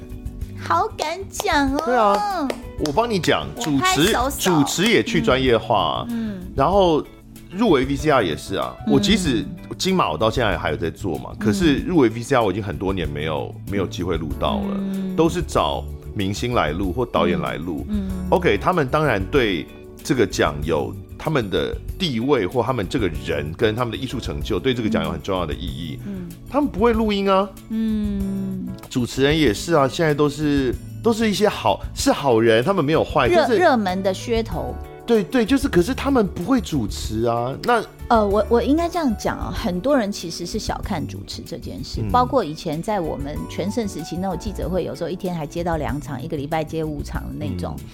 [0.59, 1.83] 好敢讲哦。
[1.85, 2.49] 对啊，
[2.87, 7.05] 我帮你讲，主持主持也去专业化，嗯，嗯然后
[7.51, 8.75] 入围 VCR 也是啊。
[8.87, 9.45] 嗯、我即使
[9.77, 17.87] 金马我到现在还有在做嘛，嗯、可是入围 VCR 我已经很多年没有没有机会录到了，嗯、都是找明星来录或导演来录。
[17.89, 19.67] 嗯，OK，他们当然对
[20.03, 20.95] 这个奖有。
[21.23, 25.99] 他们的地位或他们这个人跟他们的艺术成就，对这个奖有很重要的意义。
[26.07, 27.47] 嗯，他们不会录音啊。
[27.69, 29.87] 嗯，主持人也是啊。
[29.87, 33.29] 现在都是都是一些好是好人，他们没有坏。
[33.29, 34.75] 热就是热门的噱头。
[35.05, 37.55] 对对，就是，可是他们不会主持啊。
[37.65, 47.75] 那呃，我我应该这样讲啊，很多人其实是小看主持这件事，嗯、包括以前在我们全盛时期那种记者会，有时候一天还接到两场，一个礼拜接五场的那种。
[47.79, 47.85] 嗯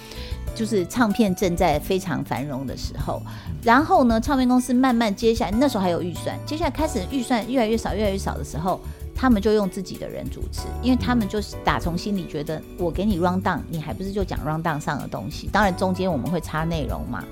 [0.54, 3.20] 就是唱片正在非常繁荣的时候，
[3.62, 8.80] 然后呢，唱片公司慢慢接下来，那时候还有预算，接下来开始预算越来越少，越来越少的时候，
[9.14, 17.22] 他们就用自己的人主持，因为他们就是打从心里觉得，我给你 run down，你还不是就讲 run down 上的东西，当然中间我们会插内容嘛，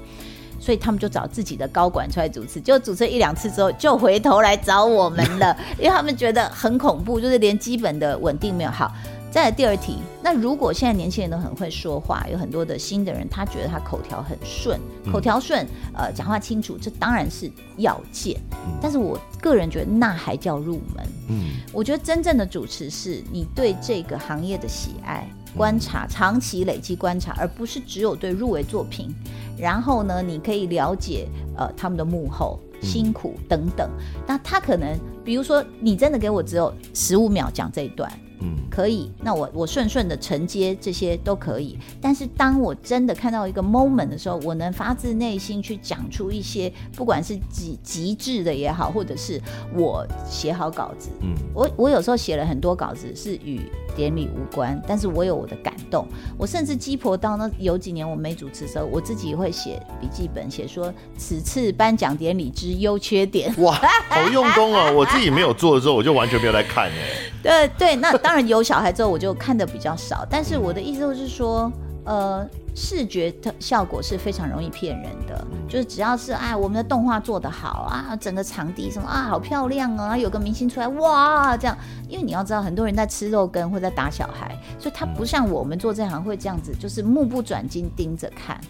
[0.65, 8.91] 所以他们就找自己的高管出来主持，就主持一两次之后，就回头来找我们了， 因为他们觉得很恐怖，就是连基本的稳定没有好。
[9.31, 14.81] 再来第二题，那如果现在年轻人都很会说话，有很多的新的人，他觉得他口条很顺，
[15.13, 18.41] 口条顺，呃，讲话清楚，这当然是要件。
[18.81, 21.05] 但是我个人觉得那还叫入门。
[21.29, 29.15] 嗯，我觉得真正的主持是你对这个行业的喜爱、观察、长期累积观察，而不是只有对入围作品。
[29.57, 33.89] 然后呢，你可以了解呃他们的幕后辛苦等等。
[34.27, 38.11] 那他可能，比如说你真的给我只有十五秒讲这一段。
[38.41, 41.79] 嗯，可以，那我我顺顺的承接这些都可以。
[42.01, 49.41] 但是当我真的看到一个 moment 的时候，我能发自内心去讲出一些，不管是极极致的也好，或者是
[49.75, 53.61] 我写好稿子，嗯，我我有时候写了很多稿子是与
[53.97, 56.07] 典礼无关，但是我有我的感动。
[56.37, 63.55] 我甚至鸡婆到那有几年我没主持的时候，我自己会写笔记本，写说此次颁奖典礼之优缺点。
[63.63, 64.93] 哇，好用功哦！
[64.93, 67.31] 我自己没有做的时候，我就完全没有来看哎。
[67.45, 71.71] 对对，那当然有小孩之后我就看的比较少，但是我的意思就是说，
[72.05, 81.77] 呃，视觉的效果是非常容易骗人的，就是只要是哎，我们的动画做得好啊，整个场地什么啊，好漂亮啊，有个明星出来哇，这样，
[82.09, 88.61] 因为你要知道，很多人在吃肉羹或在打小孩，所以他不像我们做这行会这样子，就是目不转睛盯着看。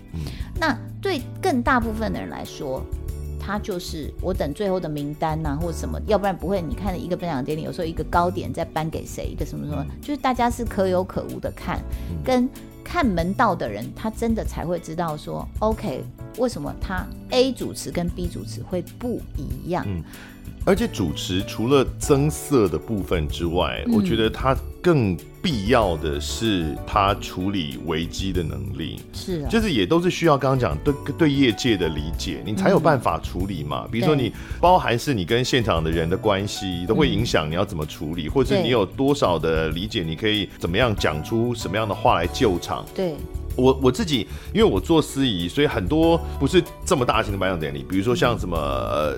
[0.61, 2.83] 那对更大部分的人来说。
[3.45, 6.63] 他就是我等最后的名单呐、啊，或者什么，要不然不会。
[6.63, 11.79] 你看一个颁奖典礼，有时候一个高点再颁给谁，一个什么什么，就是大家是可有可无的看，
[12.25, 12.49] 跟
[12.83, 16.03] 看门道的人，他真的才会知道说，OK，
[16.39, 19.85] 为什么他 A 主持跟 B 主持会不一样？
[19.87, 20.03] 嗯，
[20.65, 25.19] 而且主持除了增色的部分之外，我觉得他更。
[25.45, 33.83] 必要的是他处理危机的能力，是啊，就是也都是需要刚刚讲对对业界的理解，你才有办法处理嘛。
[33.85, 42.83] 嗯、比如说你包含是你跟现场的人的关系都会影响你要怎么处理，嗯、或者是你有多少的理解，你可以怎么样讲出什么样的话来救场。
[42.95, 43.15] 对，
[43.55, 49.15] 我我自己因为我做司仪，所以很多不是这么大型的颁奖典礼，比如说像什么呃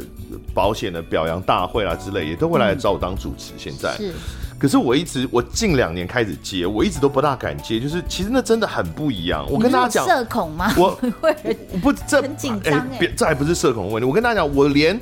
[0.53, 3.53] 保险的表扬大会啦之类，也都会来找我当主持。
[3.57, 4.15] 现在、嗯、是。
[4.59, 9.47] 可是我一直，我近两年开始接，我一直都不大敢接，就是其实那真的很不一样。
[9.51, 10.73] 我跟大家讲，社恐吗？
[10.77, 10.91] 我
[11.21, 11.35] 会
[11.83, 14.07] 不这很紧张哎，别这还不是社恐的问题。
[14.07, 14.99] 我跟大家讲，我连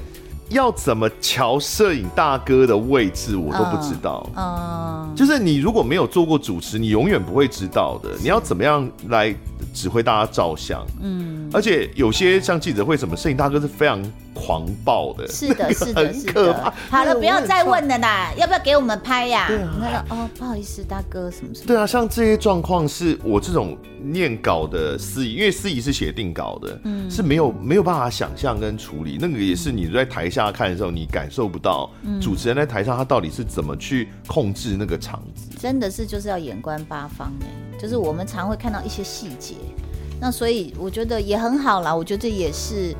[0.50, 4.28] 要怎么瞧摄影大哥的位置我都不知道。
[4.36, 8.10] 嗯，就是你如果没有做过主持，你永远不会知道的。
[8.20, 9.34] 你要怎么样来
[9.72, 10.84] 指挥大家照相？
[11.02, 14.02] 嗯，而且有些像记者会什么，摄影大哥是非常。
[14.34, 16.72] 狂暴的，是的，是的，是的。
[16.90, 19.46] 好了，不要再问了啦，要不要给我们拍呀？
[19.46, 20.04] 对啊。
[20.10, 21.66] 哦，不好意思，大哥，什么什么？
[21.68, 29.16] 对啊，像这些状况，是我这种念稿的司仪，因为司仪是写定稿的，嗯，是没有没有办法想象跟处理。
[29.20, 31.88] 那个也是你在台下看的时候，你感受不到
[32.20, 35.56] 主持人在台上他到底是怎么去控制那个场子。
[35.58, 39.54] 真的是就是要眼观八方哎，就是我们常会看到一些细节，
[40.20, 41.94] 那所以我觉得也很好啦。
[41.94, 42.94] 我觉得这也是。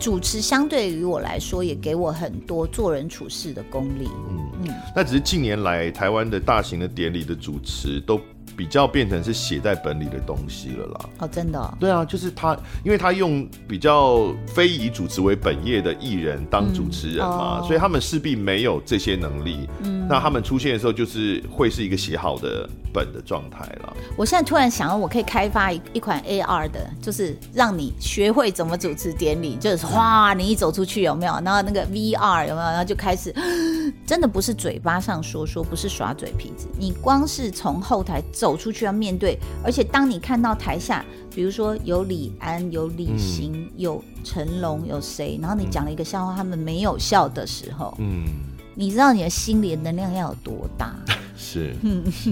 [0.00, 4.08] 主持相对于我来说，也给我很多做人处事的功力。
[4.30, 8.20] 嗯嗯，那只是近年来台湾的大型的典礼的主持都。
[8.58, 11.08] 比较变成是写在本里的东西了啦。
[11.20, 11.72] 哦，真的、哦。
[11.78, 19.68] 对啊，就是他，因为他用比较非以主持为本业的艺人当主持人嘛，嗯哦、所以他们势必没有这些能力。
[19.84, 23.96] 嗯，那他们出现的时候，就是会是一个写好的本的状态了。
[24.16, 31.32] 我现在突然想到，我可以开发一一款 AR 的，就是让你学会怎么主持典礼，就是哗，你一走出去有没有？
[31.44, 32.66] 然后那个 VR 有没有？
[32.68, 33.34] 然后就开始。
[34.06, 36.66] 真的不是嘴巴上说说，不是耍嘴皮子。
[36.78, 41.02] 你光是从后台走出去要面对，而且当你看到台下，
[41.34, 48.26] 比如说有李安、有李行、嗯、有成龙、有谁，然后你讲了一个笑话，他们没有笑的时候，嗯，
[48.74, 50.94] 你知道你的心里的能量要有多大？
[51.38, 51.72] 是，
[52.12, 52.30] 是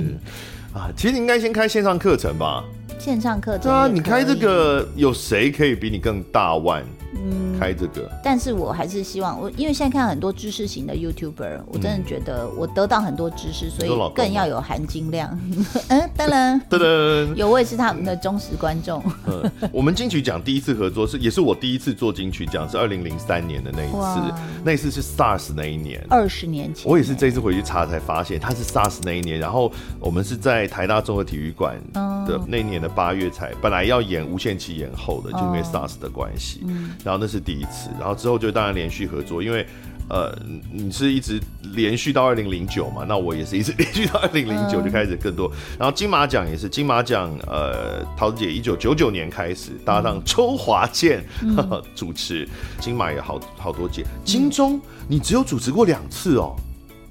[0.74, 2.62] 啊，其实你应该先开线上课程吧。
[2.98, 6.82] 线上课程对啊，你开这个有谁可以比你更大腕？
[7.24, 15.38] 嗯，开这个，但是我还是希望我，因为现在看到很多知识型的 YouTuber，我真的觉得我得到很多知识，所以更要有含金量。
[15.88, 19.02] 嗯，当然，噔噔，有我也是他们的忠实观众。
[19.26, 26.90] 嗯，我们金曲奖第一次合作是，也是我第一次做金曲奖，是二零零三年的那一次，那一次是 SARS 那一年，二十年前。
[26.90, 31.76] 我也是这次回去查才发现，他是 SARS 那一年，然后我们是在台大综合体育馆
[32.26, 36.60] 的那一年的八月才，本来要演无限期延后的，就因为 SARS 的关系。
[37.06, 39.64] 然后那是第一次，然后之后就当然连续合作，因为
[40.08, 40.36] 呃
[40.72, 41.40] 你是一直
[41.74, 45.48] 连续到二零零九嘛，那我也是一直 连续到二零零九就开始更多。
[45.78, 51.24] 然后金马奖也是金马奖，呃桃子姐一九九九年开始搭档周华健
[51.94, 52.48] 主持
[52.80, 56.56] 金马也好好多届，金钟你只有主持过两次哦，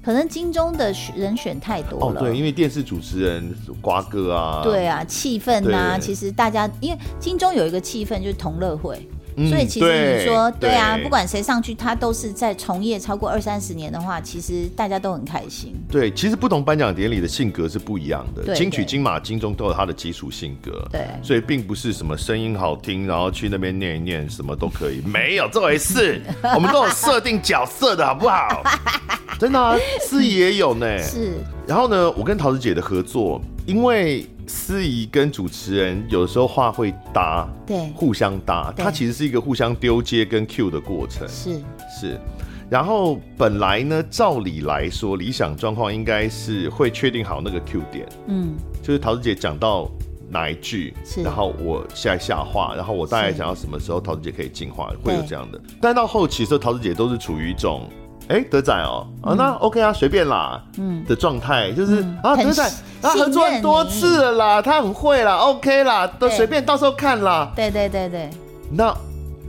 [0.04, 2.20] 可能金钟的人选太多了。
[2.20, 9.00] 哦，对，因为电视主持人瓜哥啊，对啊，气氛啊，其实大家因为金钟有一个气氛就是同乐会。
[9.48, 15.74] 所以其实你说对，啊，不管谁上去，他都是在从业超过二三十年的话，其实大家都很开心。
[15.90, 18.54] 对，其实不同颁奖典礼的性格是不一样的。
[18.54, 20.82] 金曲、金马、金钟都有他的基础性格。
[20.90, 26.22] 对，所以并不是什么声音好听，然后去那边念一念什么都可以， 没有这回事。
[26.54, 28.62] 我们都有设定角色的好不好？
[29.38, 30.98] 真的啊，司仪也有呢。
[31.02, 31.34] 是。
[31.66, 34.26] 然后呢，我跟桃子姐的合作，因为。
[34.46, 41.60] 司仪跟主持人有的时候话会搭，对，互相搭，它其实是一个互相丢接跟 Q 的过程，是。
[42.00, 42.20] 是。
[42.68, 49.90] 然后本来呢，照理来说，理想状况应该是会确定好那个 Q 点，嗯，就是桃子姐讲到
[50.28, 55.60] 哪一句，然后我下下话，然后我大概讲到什么时候，桃子姐可以进化，会有这样的。
[55.80, 57.88] 但到后期的时候，陶子姐都是处于一种。
[58.28, 67.52] 哎、欸，德仔哦，啊，那 OK 啊，随便啦，嗯，的状态就是、嗯、啊，德仔，他合作很多次了啦，他很会啦，OK 啦，都随便，到时候看啦。
[67.54, 68.30] 对对对对，
[68.72, 68.94] 那。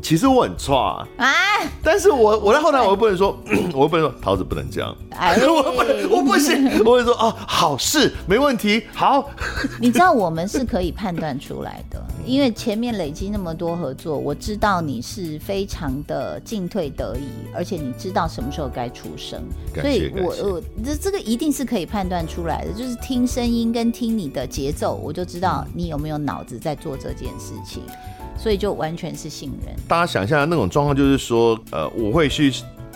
[0.02, 1.34] 其实我很差啊，
[1.84, 3.38] 但是我我在后台我又不能说，
[3.74, 9.30] 我又不能说桃子不能这样， 我不我不行，我会说哦，好事没问题，好。
[9.82, 19.42] 你知道我们是可以判断出来的，因为前面累积那么多合作，我知道你是非常的进退得宜，而且你知道什么时候该出声，
[19.76, 27.82] 所以我我这这个一定是可以判断出来的，就是听声音跟听你的节奏，我就知道你有没有脑子在做这件事情。
[28.38, 29.76] 所以就完全是信任。
[29.88, 32.54] 大家想一下那种状况，就是说，呃，我会去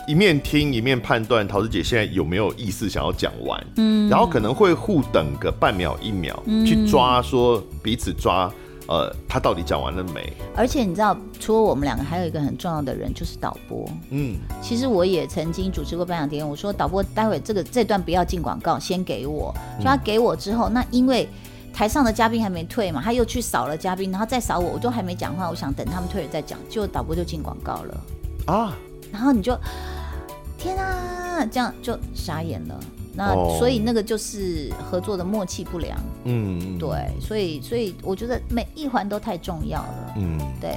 [0.08, 8.52] 一面听一面判断桃子姐现在有没有意思想要讲完，嗯，然后可能会互等个半秒一秒，嗯，去抓说彼此抓，
[8.88, 10.34] 呃，他到底讲完了没？
[10.56, 21.28] 而且你知道，除了我们两个，还有一个很重要的人就是导播，嗯，其实我也曾经主持过颁奖典礼，我说导播待会这个这段不要进广告，先给我，就他给我之后，那因为。
[21.74, 28.02] 台上的嘉宾还没退嘛，他又去扫了嘉宾，然后再扫我，我都还没讲话，我想等他们退了再讲，就导播就进广告了。
[28.46, 28.76] 啊，
[29.12, 29.58] 然后你就
[30.58, 32.80] 天啊，这样就傻眼了，
[33.16, 40.76] 那、哦、所以那个就是合作的默契不良，嗯，对，所以所以我觉得每一环都太重要了，嗯，对。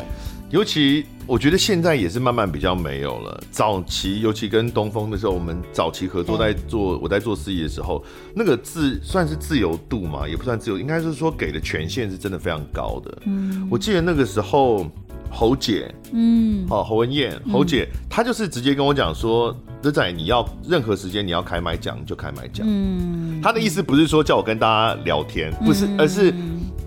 [0.55, 3.43] 尤其我觉得现在也是慢慢比较没有了。
[3.51, 8.05] 早期尤其跟东风的时候，我们早期合作在做，我在做司仪的时候，
[8.37, 13.19] 那个自算是自由度嘛，也不算自由，应该是说给的权限是真的非常高的。
[13.27, 14.89] 嗯，我记得那个时候
[15.29, 22.65] 侯姐，嗯，哦侯文燕，侯姐她就是直接跟我讲说，德仔你要任何时间你要开麦讲就开麦讲。
[22.65, 26.33] 嗯，她的意思不是说叫我跟大家聊天，不是，而是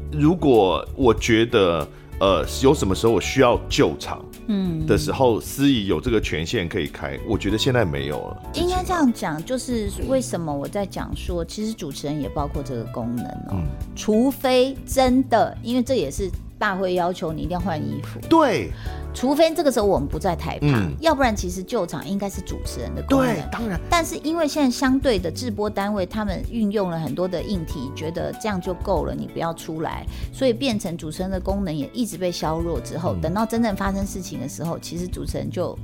[0.10, 1.86] 如果我觉得。
[2.19, 8.43] 呃，有什么时候我需要救场，嗯的时候，司仪有这个权限可以开，我觉得现在没有了。
[8.56, 13.63] 应该这样讲，就是为什么我在讲说，其实主持人也包括这个功能哦，嗯、
[13.95, 16.30] 除非真的，因为这也是。
[16.60, 18.72] 大会要求你一定要换衣服，对，
[19.13, 23.36] 除非这个时候我们不在台旁，嗯、要不然其实救场应该是主持人的功能。
[23.36, 23.80] 对，当然。
[23.89, 32.80] 但是因为现在相对的制播单位，他们运用了很多的硬体，觉得这样就够了，你不要出来，所以变成主持人的功能也一直被削弱。
[32.80, 35.78] 之后，嗯、等到真正发生事情的时候，其实主持人就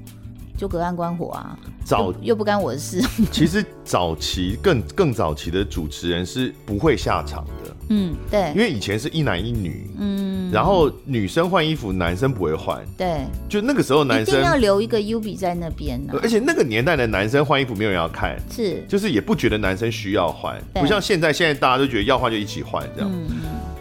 [0.58, 3.00] 就隔岸观火啊，早又，又不干我的事。
[3.32, 7.73] 其实早期更更早期的主持人是不会下场的。
[7.90, 23.12] 嗯，对，因为以前是一男一女，嗯，然后女生换衣服，男生不会换，对，就那个时候男生一定要留一个 U 比在那边呢，而且那个年代的男生换衣服没有人要看，是，就是也不觉得男生需要换，不像现在，现在大家都觉得要换就一起换这样。
[23.12, 23.30] 嗯，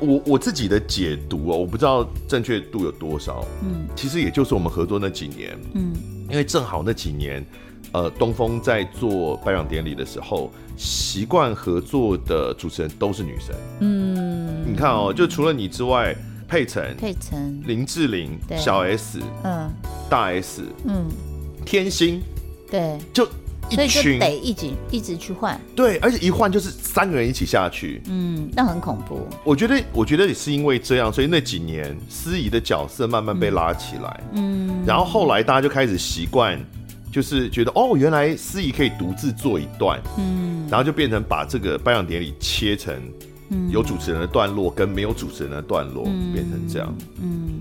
[0.00, 5.92] 我我自己的解读哦，我不知道正确度有多少，嗯，其实也就是我们合作那几年，嗯，
[6.28, 7.44] 因为正好那几年。
[7.92, 13.54] 呃，东风在做颁奖典礼的时候，习惯合作的主持人都是女生。
[13.80, 16.16] 嗯，你看哦，就除了你之外，
[16.48, 19.70] 佩岑、佩岑、林志玲、小 S、嗯、
[20.08, 21.06] 大 S、嗯、
[21.66, 22.22] 天心，
[22.70, 23.28] 对，就
[23.68, 25.60] 一群得一直一直去换。
[25.76, 28.02] 对，而且一换就是三个人一起下去。
[28.06, 29.26] 嗯，那很恐怖。
[29.44, 34.20] 我觉得，我觉得也是因为这样，所以那几年司仪的角色慢慢被拉起来。
[34.32, 36.58] 嗯，然后后来大家就开始习惯。
[37.12, 42.94] 就是觉得哦，原来司仪可以独自做一段，嗯，然后就变成把这个颁奖典礼切成
[43.70, 47.60] 有主持人的段落跟没有主持人的段落，嗯、变成这样，嗯。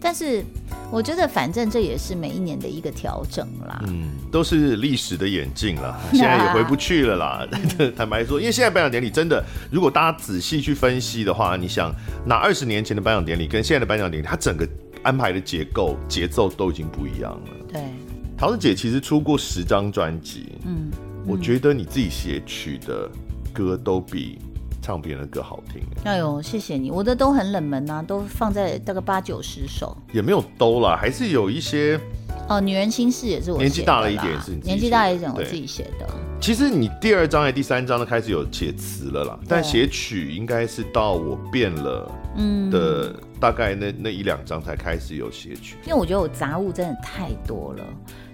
[0.00, 0.44] 但是
[0.92, 7.48] 我觉得，反正这也是每一年的一个调整啦，嗯，都是历史的演进啦， 现在也回不去了啦。
[7.96, 11.90] 坦白说，因为现在颁奖典礼真的，如果大家仔细去分析的话，你想
[12.26, 14.68] 拿二十年前的颁奖典礼跟现在的颁奖典礼，它整个
[15.02, 17.40] 安排的结构节奏都已经不一样了，
[17.72, 17.80] 对。
[18.44, 20.90] 陶子姐其实出过十张专辑，嗯，
[21.26, 23.08] 我觉得你自己写曲的
[23.54, 24.38] 歌都比
[24.82, 25.82] 唱别人的歌好听。
[26.04, 31.98] 哎呦，谢谢你，我的都很冷门啊，都放在大概八九十首，也没有都啦，还是有一些。
[32.46, 36.06] 哦，女人心事也是我年纪大了一点，是年纪大了一点，我自己写的。
[36.38, 45.76] 其实你第二张还第三张都开始有写词了啦，但写曲应该是到我变了，嗯的大概那那一两张才开始有写曲。
[45.86, 47.82] 因为我觉得我杂物真的太多了。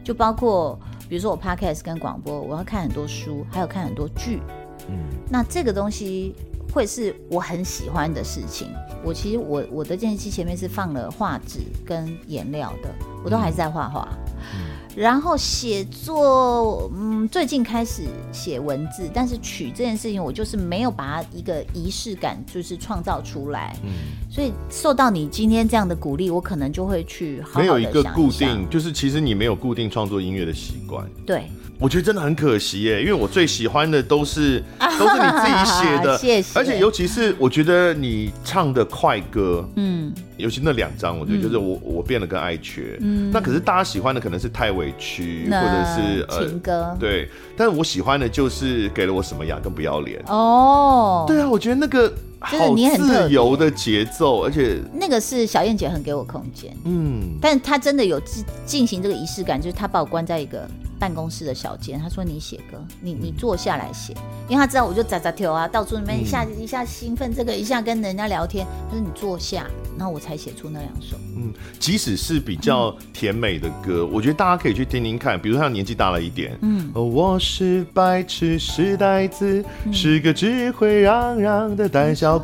[0.02, 0.78] 就包括，
[1.08, 4.40] 比如说我 podcast 跟广播，我要看很多书，还有看很多剧。
[4.88, 4.96] 嗯，
[5.28, 6.34] 那这个东西
[6.72, 8.68] 会是我很喜欢的事情。
[9.04, 12.88] 我其实我我的电视机前面是放了画纸跟颜料的，
[13.24, 14.08] 我都还是在画画。
[14.54, 14.70] 嗯。
[14.96, 23.76] 然后写作，嗯，最近开始写文字，但是曲这件事情，我就是没有把它一个仪式感，就是创造出来。
[23.84, 23.90] 嗯，
[24.30, 27.42] 所以受到你今天这样的鼓励，我可能就会去。
[27.56, 31.04] 没有一个固定，就是其实你没有固定创作音乐的习惯。
[31.26, 31.44] 对。
[31.80, 34.62] 我觉得真的很可惜耶，因为我最喜欢的都是
[34.98, 36.58] 都是你自己写的，谢谢。
[36.58, 47.26] 而且尤其是我觉得你唱的快歌，嗯，尤其那两张，我觉得就是我我变得更爱缺，嗯，那可是大家喜欢的可能是太委屈，或者是呃情歌，对。
[47.56, 52.12] 但是我喜欢的就是给了我什么呀跟不要脸哦，对啊，我觉得那个。
[52.40, 60.66] 好自由的节奏，而且那个是小燕姐很给我空间，嗯，但她真的有进进行这个仪式感，就是她把我关在一个
[61.00, 64.12] 办公室的小间，他说你写歌，你你坐下来写，
[64.46, 71.16] 因为他知道我就咋咋跳啊，到处里面一下一下兴奋这个，一下跟人家聊天，他说你坐下，然后我才写出那两首。
[71.36, 82.38] 嗯，即使是比较甜美的歌，我觉得大家可以去听听看，比如他年纪大了一点，嗯，我是白痴，是呆子，是个只会嚷嚷的胆小。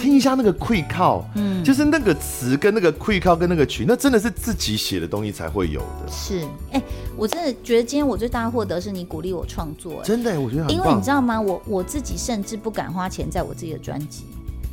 [0.00, 6.10] 听一下那个愧靠，嗯，就是那个词跟那个愧靠跟那个曲，那真的是自己写的东西才会有的。
[6.10, 6.40] 是，
[6.72, 6.82] 哎、欸，
[7.16, 10.72] 我真的觉得今天我最大的获得是你鼓励我创作，真的，我觉得很。
[10.72, 11.40] 因为你知道吗？
[11.40, 14.24] 我我自己甚至不敢花钱在我自己的专辑，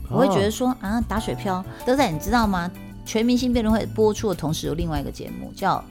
[0.10, 1.64] 我会觉得说啊，打水漂。
[1.86, 2.72] 德仔，你知道吗？
[3.06, 5.84] 全明星辩论会播出的同时，有另外一个节目叫。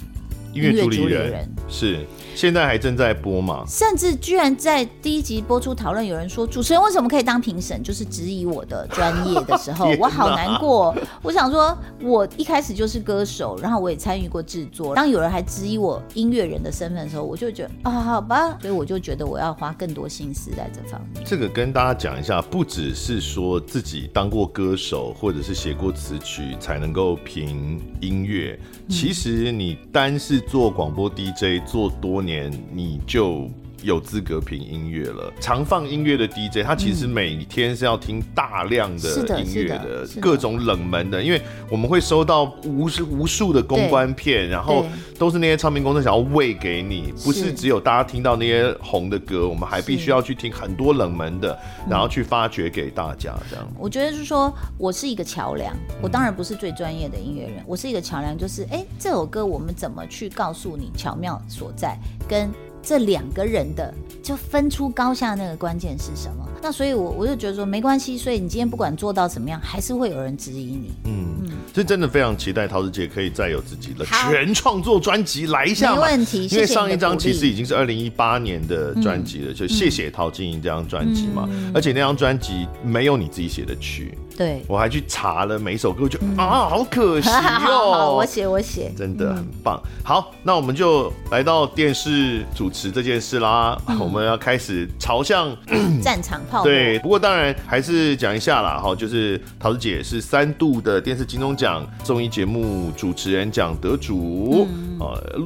[0.56, 3.64] 音乐主理人是现在还正在播吗？
[3.68, 10.94] 甚至居然在第一集播出讨论，有人说主持人为什么可以当评审，就是质疑我的专业的时候， 我好难过。
[11.22, 14.94] 我想说，我一开始就是歌手，然后我也参与过制作。
[14.94, 21.24] 当有人还质疑我音乐人的身份的时候，我就觉得啊，好吧，所以我就觉得我要花更多心思在这方面。
[21.24, 30.45] 这个跟大家讲一下，不只是说自己当过歌手，或者是写过词曲才能够评音乐，其实你单是。
[30.46, 33.50] 做广播 DJ 做多年，你就
[33.86, 35.32] 有资格评音乐了。
[35.40, 44.84] 常放音乐的 DJ，他其实每天是要听大量的音乐的，各种冷门的，因为我们会收到无数无数的公关片，然后
[45.18, 51.58] 都是那些唱片公司想要喂给你，不是只有大家听到那些红的歌，我们还必须要去听很多冷门的，
[51.88, 53.32] 然后去发掘给大家。
[53.48, 61.96] 这样，我觉得是说我是一个桥梁，我当然不是最专业的音乐人，我是一个桥梁，就是哎，这首歌我们怎么去告诉你巧妙所在，
[62.28, 62.50] 跟。
[62.86, 66.48] 这两个人的就分出高下，那个关键是什么？
[66.62, 70.92] 那所以我我就觉得说没关系，所以你今天不管做到怎么样，还是会有人质疑你。
[71.04, 84.16] 嗯嗯，这真的非常期待陶子姐可以再有自己的全创作专辑来一下没问题，因为上一张其实已经是二零一八年的专辑了，就谢谢陶晶莹这张专辑嘛，而且那张专辑没有你自己写的曲。
[84.36, 88.14] 对，我还去查了每一首歌，就、嗯、啊，好可惜哦。
[88.16, 89.80] 我写，我写，真的很棒。
[89.82, 93.80] 嗯、好，那我们就来到电视主持这件事啦。
[93.86, 95.56] 嗯、我们要开始朝向
[96.02, 96.62] 战场炮。
[96.62, 98.78] 对，不过当然还是讲一下啦。
[98.78, 104.66] 哈，就是桃子姐是三度的电视金钟奖综艺节目主持人奖得主，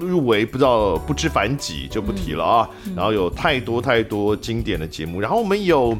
[0.00, 2.68] 入围不知道不知凡几就不提了啊。
[2.86, 5.96] 嗯、然后有太多太多经典的节目，然后我们有。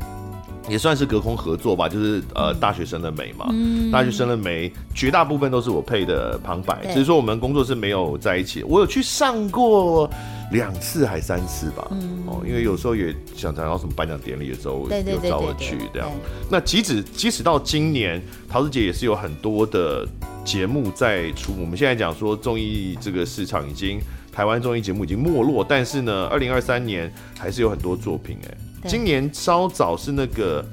[0.70, 8.62] 也算是隔空合作吧，就是呃，大学生的美嘛，嗯、大学生的美，绝大部分都是我配的旁白，只是说我们工作室没有在一起。
[8.62, 10.08] 我有去上过
[10.52, 16.08] 两次还三次吧，嗯、哦，因为有时候也想谈到什么颁奖典礼的时候，有找我去这样。
[16.48, 20.06] 那即使即使到今年，桃子姐也是有很多的
[20.44, 21.52] 节目在出。
[21.58, 24.00] 我们现在讲说综艺这个市场已经
[24.32, 28.48] 台湾综艺节目已经没落，但是呢，二零二三年还是有很多作品哎。
[28.50, 30.64] 对今年稍早是那个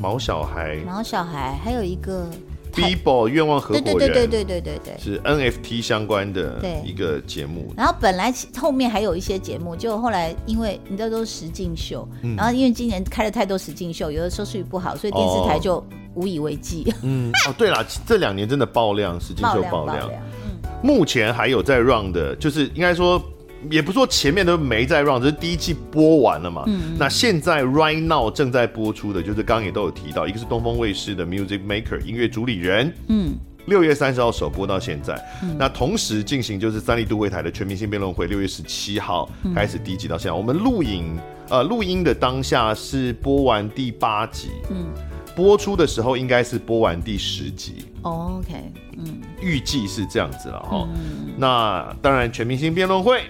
[0.00, 2.26] 毛小孩，毛小孩还有一个
[2.72, 7.72] Bibo 愿望合伙人，对对对对对对对，是 NFT 相关的一个节目。
[7.76, 15.82] 然后本来后面还有一些节目，就后来因为你知道都是实境秀，嗯、然后因为今年开了太多实境秀，有的收视率不好，所以电视台就
[16.14, 16.84] 无以为继。
[16.90, 19.86] 哦嗯哦，对了，这两年真的爆量，实境秀爆量。
[19.86, 23.22] 爆量爆量嗯，目前还有在 run 的，就是应该说。
[23.70, 26.64] 也不说前面都没在 run，只是第一季播完了嘛。
[26.66, 33.34] 嗯，那现在 right now 正在播出的，就是刚刚也都有提到，一个是东风卫视的 Music Maker 音乐主理人，嗯，
[33.66, 35.14] 六月三十号首播到现在。
[35.42, 40.32] 嗯，那同时进行就是三立都会台的全明星辩论会，六月十七号开始第一集到现在。
[40.36, 44.86] 我们录影呃录音的当下是播完第八集，嗯，
[45.34, 47.86] 播出的时候应该是播完第十集。
[48.02, 50.86] 哦，OK，嗯，预计是这样子了哈。
[50.94, 53.22] 嗯，那当然，全明星辩论会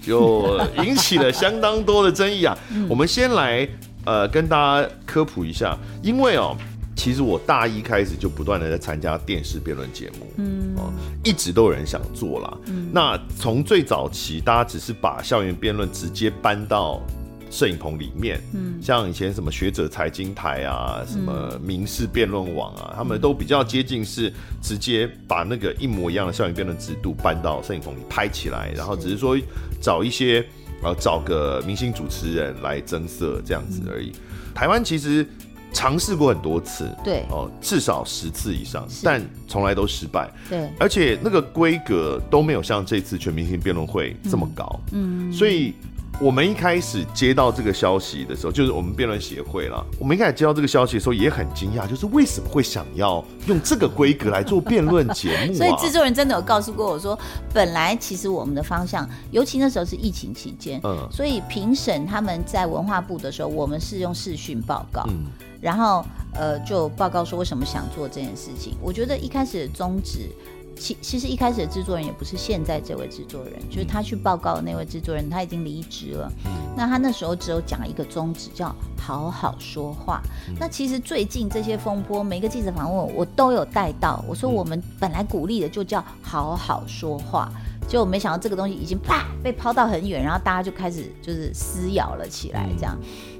[0.00, 2.56] 就引起了相当多的争议啊。
[2.70, 3.68] 嗯，我们先来
[4.04, 6.56] 呃跟大家科普一下，因为哦，
[6.94, 10.92] 其实我大一开始就不断的在参加电视辩论节目，嗯，哦，
[11.24, 12.56] 一直都有人想做啦。
[12.66, 17.00] 嗯，那从最早期，大家只是把校园辩论直接搬到。
[17.50, 29.38] 摄影棚里面，嗯，像以前什么学者财经台啊，什么民事辩论网啊，他们都比较接近是直接把那个一模一样的校园辩论制度搬到摄影棚里拍起来，然后只是说
[29.80, 30.44] 找一些
[30.82, 34.12] 呃找个明星主持人来增色这样子而已。
[34.54, 35.24] 台湾其实
[35.72, 37.24] 尝试过很多次，对。
[37.30, 45.72] 哦，至少十次以上，但从来都失败，对，而且那个规格都没有像这次全明星辩论会这么高，嗯，所以。
[46.18, 49.84] 我们一开始接到这个消息的时候，就是我们辩论协会啦。
[49.98, 55.56] 我们一开始接到这个消息的时候，也很惊讶，就是为什么会想要用这个规格来做辩论节目啊？
[55.58, 57.18] 所以制作人真的有告诉过我说，
[57.52, 65.26] 本来其实我们的方向，尤其那时候是疫情期间，嗯，所以评审他们在文化部的时候，我们是用视讯报告，嗯，
[65.60, 66.02] 然后
[66.32, 68.74] 呃就报告说为什么想做这件事情。
[68.80, 70.30] 我觉得一开始的宗旨。
[70.78, 76.30] 其其实一开始的制作人也不是现在这位制作人，就是他去报告的那位制作人，他已经离职了。
[76.76, 80.20] 那他那时候只有讲一个宗旨，叫好好说话。
[80.60, 84.22] 那其实最近这些风波，每个记者访问我，我都有带到。
[84.28, 87.50] 我说我们本来鼓励的就叫好好说话，
[87.88, 92.96] 结果没想到这个东西已经啪被抛到很远，然后大家就开始就是撕咬了起来，这样。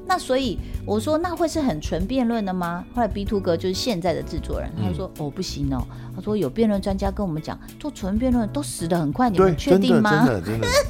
[0.06, 2.84] 那所以我说，那会是很纯辩论的吗？
[2.94, 10.28] 后来 B Two 哥就是现在的制作人，他说、嗯、哦不行哦，他说有辩论专家跟我们讲，做纯辩论都死得很快，你们确定吗？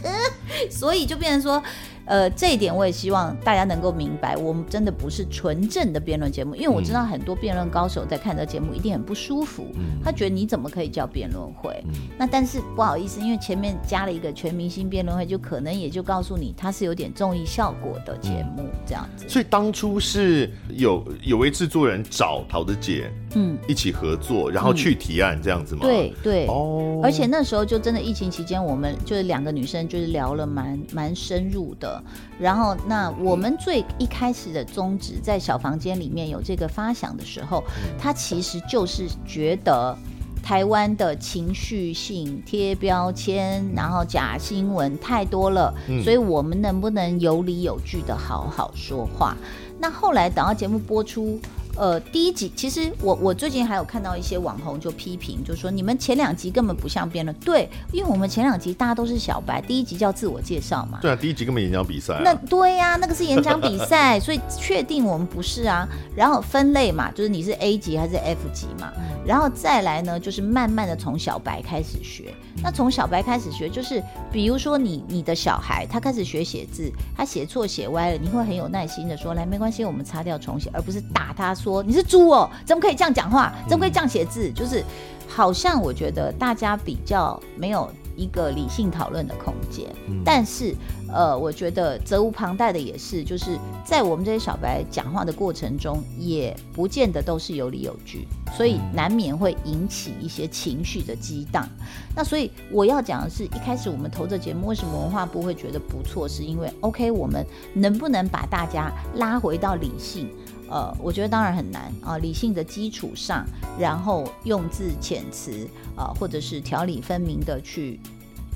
[0.70, 1.62] 所以就变成说。
[2.06, 11.82] 呃，这一点我也希望大家能够明白，我们真的不是纯正的辩论节目，因为我知道很多辩论高手在看这个节目一定很不舒服，嗯、他觉得你怎么可以叫辩论会？
[11.88, 19.28] 嗯、那但是不好意思，因为前面加了一个全明星辩论会，就可能也就告诉你它是有点综艺效果的节目这样子。
[19.28, 25.80] 所以当初是有有位制作人找桃子姐，嗯，一起合作，然后去提案这样子吗？
[25.82, 31.95] 对对哦，而且那时候就真的疫情期间，我们就是两个女生就是聊了蛮蛮深入的。
[32.38, 37.62] 然后，那我们最一开始的宗旨，在小房间里面有这个发想的时候，
[37.98, 39.96] 他其实就是觉得
[40.42, 45.74] 台湾的情绪性贴标签，然后假新闻太多了，
[46.04, 49.36] 所以我们能不能有理有据的好好说话？
[49.78, 51.40] 那后来等到节目播出。
[51.76, 57.36] 呃，第一集其实我我最近还有看到一些网红就批评，就说你们前两集根本不像辩论。
[57.40, 60.98] 对，因为我们前两集大家都是小白，第一集叫自我介绍嘛。
[61.02, 62.22] 对啊，第一集根本演讲比赛啊。
[62.24, 65.86] 那对呀，那个是演讲比赛，所以确定我们不是啊。
[66.16, 68.90] 然后分类嘛，就是你是 A 级还是 F 级嘛。
[69.26, 72.32] 然后再来呢，就是慢慢的从小白开始学。
[72.62, 74.02] 那从小白开始学，就是
[74.32, 84.84] 比如说你你的小孩他开始学写字，他写错写歪了，你会很有耐心的说，来，没关系，我们擦掉重写，而不是打他说你是猪哦，怎么可以这样讲话，怎么可以这样写字，就是
[85.26, 87.90] 好像我觉得大家比较没有。
[88.18, 90.74] 一个理性讨论的空间，嗯、但是，
[91.12, 101.68] 呃，我觉得责无旁贷的也是，就是在我们这些小白讲话的过程中，也不见得都是有理有据，所以难免会引起一些情绪的激荡。
[102.14, 106.26] 那所以我要讲的是，一开始我们投这节目，为什么文化部会觉得不错？
[106.26, 110.30] 是因为 OK，我们能不能把大家拉回到理性？
[110.68, 113.44] 呃，我觉得当然很难啊、呃，理性的基础上，
[113.78, 115.52] 然后用字遣词
[115.94, 118.00] 啊、呃，或者是条理分明的去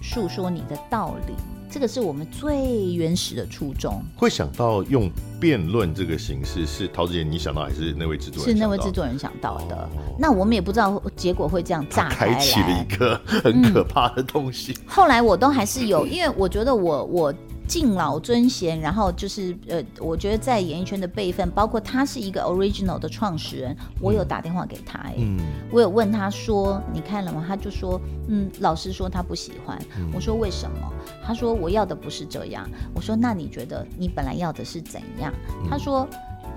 [0.03, 1.35] 诉说你的道理，
[1.71, 4.03] 这个是我们最原始的初衷。
[4.17, 8.55] 会想到用辩论这个形式，是陶子姐你想到，还是那位制作人？
[8.55, 9.77] 是那位制作人想到的。
[9.77, 9.89] 哦、
[10.19, 14.73] 那我们也不知道结果会这样炸开来， 开启了一个很可怕的东西。
[14.73, 17.35] 嗯、 后来我都还是有，因为我觉得我我。
[17.71, 25.39] 敬老尊贤，然后就是呃，我觉得在演艺圈的辈分，包括他是一个 original 的创始人，我有打电话给他，哎，嗯，
[25.71, 27.45] 我有问他说，你看了吗？
[27.47, 29.81] 他就说，嗯，老师说他不喜欢。
[29.97, 30.93] 嗯、我说为什么？
[31.25, 32.69] 他说我要的不是这样。
[32.93, 35.33] 我说那你觉得你本来要的是怎样？
[35.71, 36.09] 他说。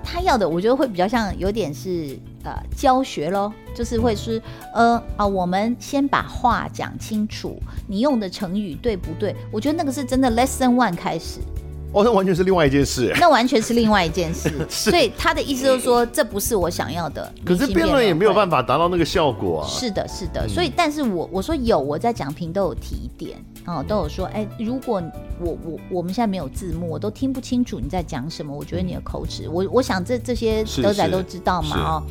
[0.04, 4.40] 他要的，我觉得会比较像有点是呃教学咯，就是会是
[4.74, 9.34] 呃啊，我们先把话讲清楚，你用的成语对不对？
[9.50, 11.40] 我觉得那个是真的 lesson one 开始。
[11.92, 13.14] 哦，那完全是另外一件事。
[13.20, 14.50] 那完全是另外一件事。
[14.68, 17.32] 所以他的意思就是说，这不是我想要的。
[17.44, 19.68] 可是辩论也没有办法达到那个效果啊。
[19.68, 20.48] 是的，是的。
[20.48, 25.02] 所以，但是我我说有，我在讲评都有提点哦，都有说，哎，如果
[25.40, 28.54] 我我我们现在没有字幕，我都听不清楚你在讲什么。
[28.54, 32.02] 我觉得你的口齿，我我想这这些德仔都知道嘛，哦。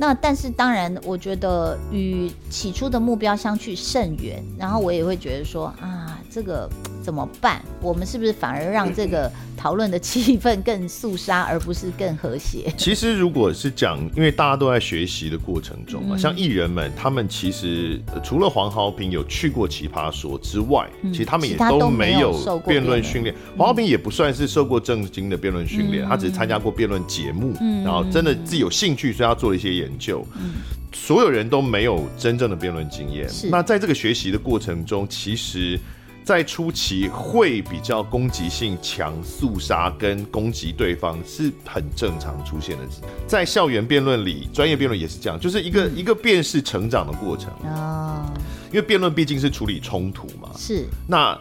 [0.00, 4.42] 那但是当然，我觉得与起初的目标相去甚远。
[4.58, 6.66] 然后我也会觉得说啊，这个。
[7.02, 7.62] 怎么办？
[7.80, 12.70] 我们是不是反而让这个讨论的气氛更肃杀，而不是更和谐？
[12.76, 23.34] 其实，如果是讲，因为大家都在学习的过程中嘛，嗯、像艺人们，他们其实除了黄豪平有去过奇葩说之外，嗯、其实他们也都没有辩论训练。
[23.56, 30.24] 黄豪平也不算是受过正经的辩论训练，嗯、他只是参加过辩论节目，嗯、然后真的自己有兴趣，所以他做了一些研究。
[30.36, 30.62] 嗯、
[30.92, 33.28] 所有人都没有真正的辩论经验。
[33.50, 35.78] 那在这个学习的过程中，其实。
[36.22, 42.84] 在初期会比较攻击性强、肃杀跟攻击对方是很正常出现的。
[43.26, 47.50] 在校园辩论里，专业辩论也是这样，就是一个、嗯、一个辩是成长的过程。
[47.64, 48.22] 哦，
[48.70, 50.50] 因为辩论毕竟是处理冲突嘛。
[50.56, 50.84] 是。
[51.08, 51.36] 那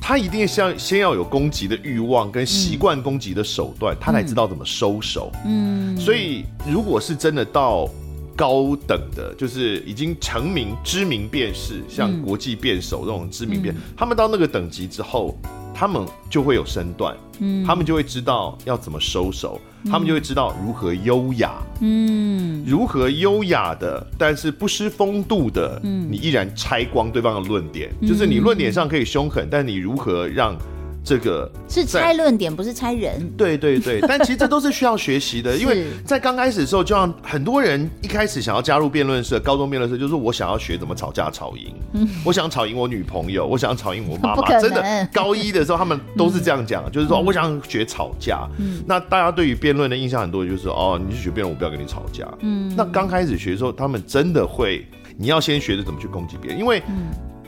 [0.00, 5.30] 他一定是要先要有攻击的欲望跟习惯攻击的手段，嗯、他才知道怎么收手。
[5.44, 5.96] 嗯。
[5.96, 7.88] 所以，如果是真的到。
[8.36, 15.38] 高等的，就是已经成名、知名辩士，像国际辩手这种知名辩，嗯、他们到那个等级之后，
[15.74, 30.56] 他们就会有身段，嗯，他们就会知道要怎么收手，嗯、他们就会知道如何优雅，嗯，如何优雅的，但是不失风度的，嗯，你依然拆光对方的论点，嗯、就是你论点上可以凶狠，但你如何让。
[31.02, 33.28] 这个是拆论点，不是拆人。
[33.36, 44.60] 对对对， 但其实这都是需要学习的，因为在刚开始的时候，就像很多人一开始想要加入辩论社，高中辩论社，就是我想要学怎么吵架吵赢，嗯、我想吵赢我女朋友，我想吵赢我妈妈。
[44.60, 48.46] 真的，高一的时候他们都是这样讲，嗯、就是说我想学吵架。
[48.58, 52.28] 嗯、那大家对于辩论的印象很多就是说哦，你去学辩论，我不要跟你吵架。
[52.40, 54.86] 嗯，那刚开始学的时候，他们真的会，
[55.16, 56.82] 你要先学着怎么去攻击别人，因为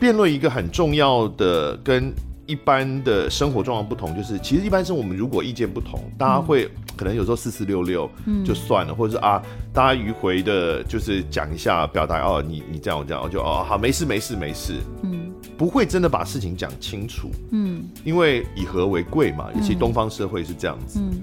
[0.01, 2.13] 辩论一个很重要的跟。
[2.47, 8.11] 一般的生活状况不同，就是其实一般是我们如果意见不同，大家会可能有时候四四六六
[8.45, 20.99] 就算了，嗯、或者是啊，大家迂回的，就是讲一下表达哦，你你这样我这样，我就哦好，没事没事没事，嗯，不会真的把事情讲清楚，嗯，因为以和为贵嘛，尤其东方社会是这样子。
[21.01, 21.23] 嗯嗯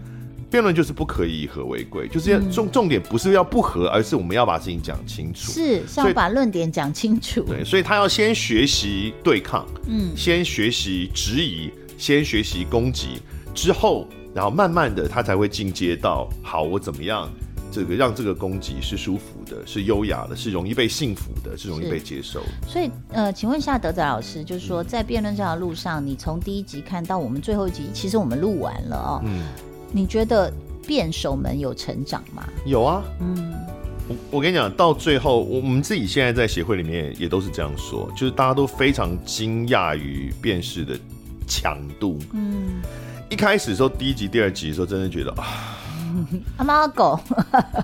[0.49, 7.41] 辩论就是不可以以和为贵，就是要重重点不是要不和，而是我们要把事情讲清楚，是，是要把论点讲清楚。
[7.43, 13.21] 对，所以他要先学习对抗，嗯，先学习质疑，先学习攻击，
[13.53, 17.29] 之后，然后慢慢的他才会进阶到好，我怎么样
[17.71, 22.41] 这个让这个攻击是舒服的，是优雅的，是容易被幸福的，是容易被接受。
[22.67, 29.21] 所以，呃，请问一下德仔老师，就是说在辩论这条路上，你从第一集看到我们最后一集，其实我们录完了哦。
[29.23, 29.43] 嗯。
[29.91, 30.51] 你觉得
[30.85, 32.47] 辩手们有成长吗？
[32.65, 33.53] 有啊，嗯，
[34.07, 40.97] 我我跟你讲，到最后，我们自己现在在协会里面也都是这样说，就是大家都非常惊讶于辨识的
[41.47, 42.19] 强度。
[42.33, 42.81] 嗯，
[43.29, 45.78] 一开始的时候，第一集、第二集的时候，真的觉得啊。
[46.57, 47.19] 阿猫阿狗，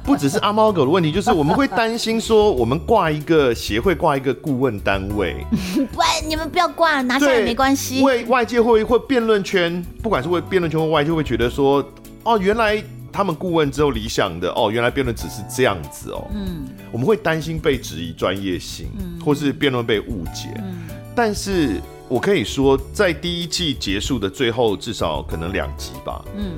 [0.04, 5.46] 不只是阿猫阿狗的问题，就是我们会担心说，我们挂一个协会，挂一个顾问单位，
[5.92, 8.02] 不，你们不要挂，拿下来没关系。
[8.02, 11.84] 为外界会会辩论圈，不管是为辩论圈或外界会觉得说，
[12.24, 16.28] 哦，原来他们顾问之后理想的，哦，原来辩论只是这样子哦。
[16.34, 20.50] 嗯，我们会担心被质疑专业性，嗯，或是辩论被误解。
[20.58, 20.84] 嗯，
[21.16, 26.24] 但是我可以说，在第一季结束的最后，至少可能两集吧。
[26.36, 26.52] 嗯。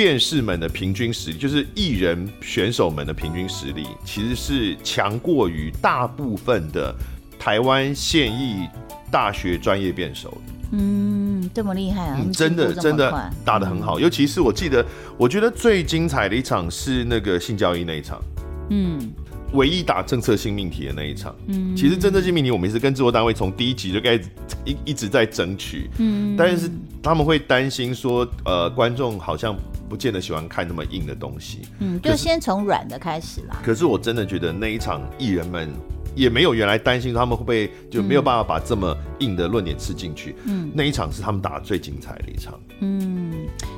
[0.00, 6.94] 辩士们的平均实力，就是艺人选手们的平均实力，其实是强过于大部分的
[7.38, 8.66] 台湾现役
[9.10, 10.40] 大学专业辩手。
[10.72, 12.16] 嗯，这么厉害啊！
[12.18, 14.82] 嗯、真的真的打得很好，嗯、尤其是我记得，
[15.18, 18.22] 我觉得最精彩的一场是那个性交易那一场。
[18.70, 19.12] 嗯。
[19.52, 24.24] 唯一打政策性命题的那一场，嗯，其实政策性命题我们也是跟制作单位从第一集就开始
[24.64, 26.70] 一一直在争取，嗯，但是
[27.02, 29.56] 他们会担心说，呃，观众好像
[29.88, 33.60] 不见得喜欢看那么硬的东西，嗯，就先从软的开始啦。
[33.62, 35.68] 可是我真的觉得那一场艺人们
[36.14, 43.32] 也没有原来担心他们会不会就没有办法把这么硬的论点吃进去，嗯，那一场是他们打的最精彩的一场，嗯，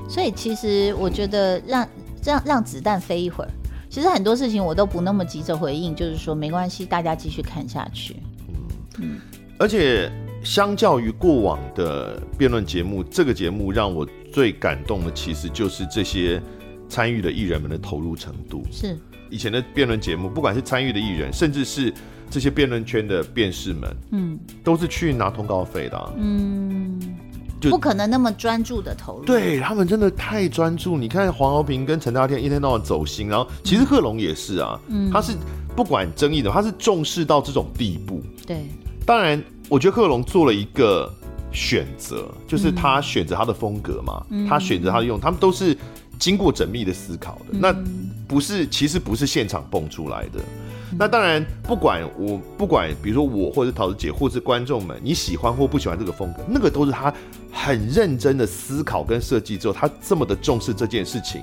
[0.09, 1.89] 所以其实我觉得让
[2.23, 3.51] 让让子弹飞一会儿。
[3.93, 8.17] 其实很多事情我都不那么急着回应，就是说没关系，大家继续看下去。
[8.49, 8.55] 嗯
[9.01, 9.21] 嗯，
[9.59, 10.11] 而且
[10.43, 16.41] 相较于过往的辩论节目，这个节目让我最感动的，其实就是这些
[16.89, 18.63] 参与的艺人们的投入程度。
[18.73, 18.97] 是
[19.29, 21.93] 以前的辩论节目，不管是参与的艺人，甚至是
[22.31, 26.11] 这些辩论圈的辩士们，嗯，都是去拿通告费的啊。
[26.17, 26.99] 嗯。
[27.63, 30.99] 就不可能那么专注的投入，对他们真的太专注。
[30.99, 35.33] 你看黄豪平跟陈大天一天到晚走心，然后其实贺龙也是啊，嗯，他是
[35.77, 38.21] 不管争议的，他是重视到这种地步。
[38.45, 38.67] 对，
[39.07, 41.09] 当然我觉得贺龙做了一个
[41.53, 45.77] 选择，就是他选择他的风格嘛，嗯、他选择他的用，他们都是
[46.19, 47.73] 经过缜密的思考的，嗯、那
[48.27, 50.41] 不是其实不是现场蹦出来的。
[50.99, 57.11] 那当然，不管我不管，比如说我或者桃子姐，或者是观众们，你喜欢或不喜欢这个风格，那个都是他
[57.53, 61.43] 很认真的思考跟设计之后，他这么的重视这件事情，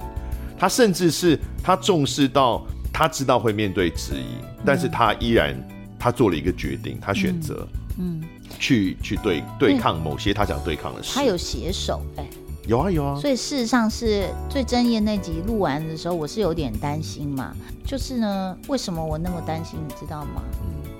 [0.57, 5.55] 他甚至是他重视到他知道会面对质疑，但是他依然
[5.97, 8.21] 他做了一个决定，他选择嗯
[8.59, 12.25] 去去对对抗某些他想对抗的事，他有携手哎。
[12.67, 17.51] 有啊有啊，所以事实上是最争议那集录完的时候，我是有点担心嘛。
[17.83, 20.43] 就是呢，为什么我那么担心，你知道吗？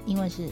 [0.07, 0.49] 因为是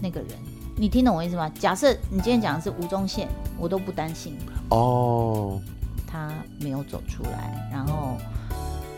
[0.00, 0.30] 那个人，
[0.78, 1.50] 你听懂我意思吗？
[1.58, 3.26] 假设你今天讲的是吴宗宪，
[3.58, 4.36] 我都不担心
[4.68, 5.58] 哦，
[6.06, 8.18] 他没有走出来，然后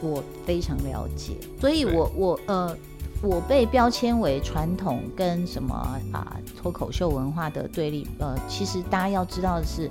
[0.03, 2.77] 我非常了解，所以我我呃，
[3.23, 5.73] 我被标签为传统跟什么
[6.13, 9.91] 啊脱口秀文化的对立，呃，其实大家要知道的是。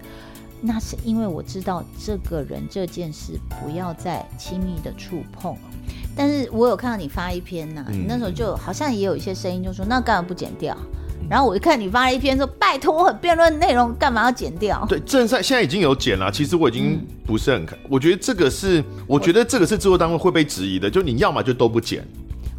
[0.60, 5.56] 那是因为我知道这个人这件事不要再轻易的触碰，
[6.16, 10.76] 但是我有看到你发一篇呐、啊，嗯、你那时候就好像也有一些声音就说，那干嘛不剪掉？
[11.30, 14.86] 然后我一看你发了一篇说，拜托，我辩论内容干嘛要剪掉？
[14.88, 22.06] 对，正赛现在已经有剪了，其实我已经不是很看，嗯、我觉得这个是，我觉得这个是制作单位会被质疑的，就你要么就都不剪。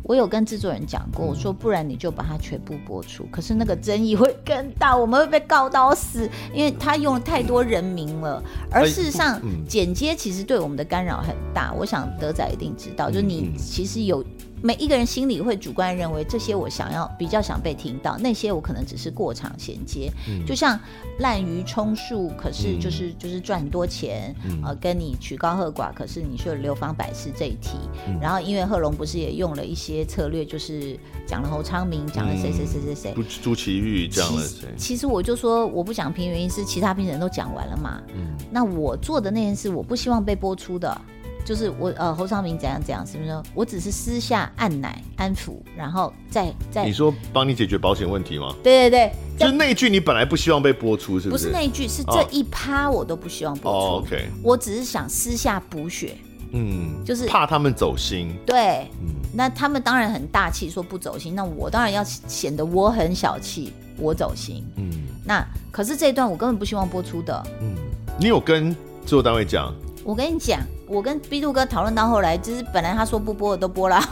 [0.03, 8.43] 我有跟制作人讲过，我说不然你就把它全部播出，可是那个争议会更大，我们会被告到死，因为他用了太多人名了。
[8.71, 11.75] 而事实上，剪接其实对我们的干扰很大。
[11.75, 14.25] 我想德仔一定知道，就你其实有。
[14.63, 20.79] 每一个人心里会主观认为这些我想要比较想被听到，那些我可能只是过场衔接，嗯、就像
[21.21, 34.67] 滥竽充数，可是就是、嗯、就是赚很多钱，嗯、呃，跟你曲高和寡，可是你说流芳百世这一题，嗯、然后因为贺龙不是也用了一些策略，就是讲了侯昌明，讲了谁谁谁谁谁，朱祁钰讲了谁？
[34.77, 41.01] 其实我就说我不讲评原因是其他评审都讲完了嘛，嗯、那我做的那件事我不希望被播出的。
[41.49, 43.43] 就是我呃侯昌明怎样怎样，是不是？
[43.55, 48.55] 我只是私下按奶安抚，然后再再你说帮你解决保险问题吗？
[48.63, 51.47] 对对对，就是那一句你本来不希望被播出，是不是？
[51.47, 53.79] 不是那一句，是这一趴我都不希望播出。
[53.79, 56.19] 哦、OK，我只是想私下补血，
[56.53, 58.37] 嗯，就是怕他们走心。
[58.45, 64.63] 对，嗯，那他们当然很大气说不走心，那我当然要显得我很小气，我走心。
[64.77, 64.91] 嗯，
[65.25, 67.43] 那可是这一段我根本不希望播出的。
[67.63, 67.75] 嗯，
[68.21, 68.77] 你有跟制
[69.07, 69.75] 作单位讲？
[70.05, 70.61] 我跟你讲。
[70.89, 74.03] 我跟 B 度哥讨论到后来，就是本来他说不播的都播了，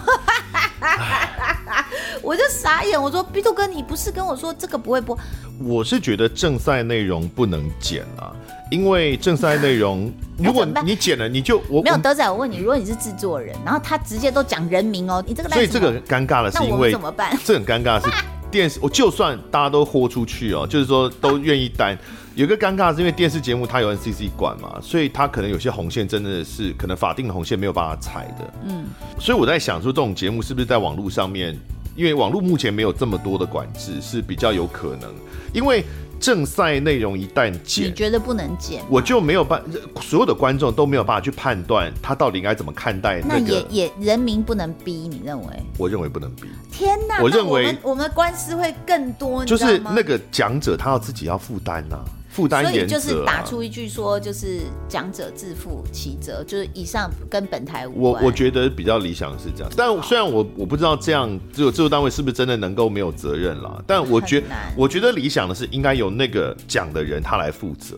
[2.23, 3.01] 我就傻眼。
[3.01, 5.19] 我说 B 度哥，你不是跟我说这个不会播？
[5.59, 8.31] 我是觉得正赛内容不能剪啊，
[8.71, 12.31] 因为正赛内容 如果你剪了，你就我没有德仔。
[12.31, 17.37] 我问你，如果你是制作人，然后他直接都讲人名哦，你这个所以这个尴尬的是因为怎么办？
[17.43, 18.11] 这很尴尬是
[18.51, 21.99] 电视，我就算大家都豁出去哦，就是说都愿意担。
[22.37, 28.53] 有个尴尬是因为电视节目它有 NCC 管嘛，所以它可能有些红线真的是可能法定的红线没有办法踩的。
[28.69, 28.85] 嗯，
[29.19, 31.59] 所以我在想说，这种节目是不是在网络上面，
[31.97, 35.11] 因为网络目前没有这么多的管制，是比较有可能。
[35.55, 35.83] 因为
[36.21, 39.63] 正赛内容一旦剪，你觉得不能剪，我就没有办，
[40.03, 43.41] 所有的观众都没有办法去判断他到底应该怎么看待那个。
[43.41, 45.47] 那也也人民不能逼，你认为？
[45.79, 46.43] 我认为不能逼。
[46.71, 47.23] 天哪！
[47.23, 51.97] 我认为我们，我们的官司会更多，就是那个讲者他要自己要负担呐。
[52.37, 58.23] 负担、啊、所以就是打出一句说，就是讲者自负其责，就是以上跟本台无关。
[58.23, 64.43] 我我觉得比较理想的是这样，但虽然我我不知道这样只有制作单位是不是真的能够没有责任啦，但我觉
[64.77, 67.97] 我觉得理想的是应该由那个讲的人他来负责，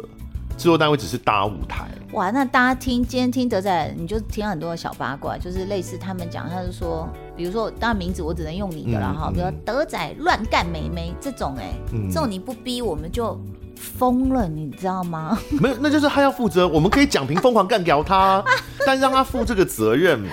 [0.57, 1.89] 制作单位只是搭舞台。
[2.12, 13.36] 哇，那大家听今天听德仔，你就听很多的小八卦，就是类似他们讲，他就说，比如说当然名字我只能用你的了哈，嗯嗯、比如说德仔乱干妹妹这种、欸，哎、嗯，这种你不逼我们就。
[13.78, 15.38] 疯了，你知道吗？
[15.60, 16.66] 没有，那就是他要负责。
[16.66, 18.44] 我们可以讲评疯狂干掉他，
[18.84, 20.30] 但让他负这个责任嘛。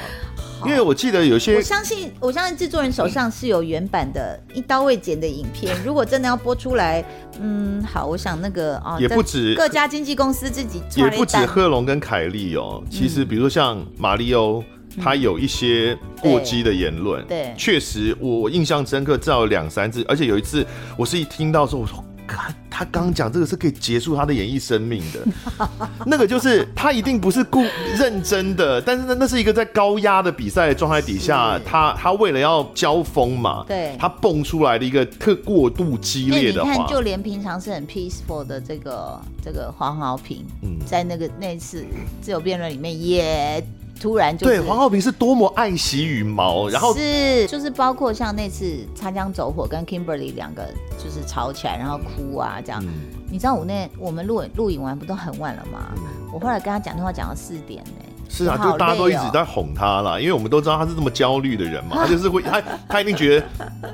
[0.66, 5.76] 因为我记得有些，我相信，我相信制作人手上是有原版的一刀未剪的影片。
[5.86, 7.06] 如果真的要播出来，
[7.40, 12.82] 嗯，好，我想那个啊，也不止各家经纪公司自己，也不止贺龙跟凯莉哦。
[12.90, 14.64] 其实，比如说像马里欧，
[15.04, 20.66] 他有一些过激的言论，对，确实我我印象深刻，至少有两三次，而且有一次，
[20.98, 22.04] 我是一听到说，我说。
[22.28, 25.20] 他他刚讲这个是可以结束他的演艺生命的，
[26.06, 27.64] 那个就是他一定不是故
[27.98, 41.86] 认真的，但是呢，那是一个在高压的比赛的状态底下，他他为了要交锋嘛，对，他蹦出来的一个特过度激烈的话，你看，就连平常是很 peaceful 的这个这个黄豪平，嗯，在那个那次
[42.22, 43.66] 自由辩论里面也。
[44.00, 50.68] 突然就对黄浩平是多么爱惜羽毛，然后是就是包括像那次擦枪走火跟 Kimberly 两个
[50.98, 52.84] 就是吵起来，然后哭啊这样。
[52.84, 52.90] 嗯、
[53.32, 55.92] 你知道我那我们录录影完不都很晚了吗？
[55.98, 58.06] 嗯、我后来跟他讲电话讲到四点呢、欸。
[58.28, 63.46] 是啊，就大家都一直在哄他啦，因为我们都知道他是这么焦虑的人嘛， 他就是会他他一定觉得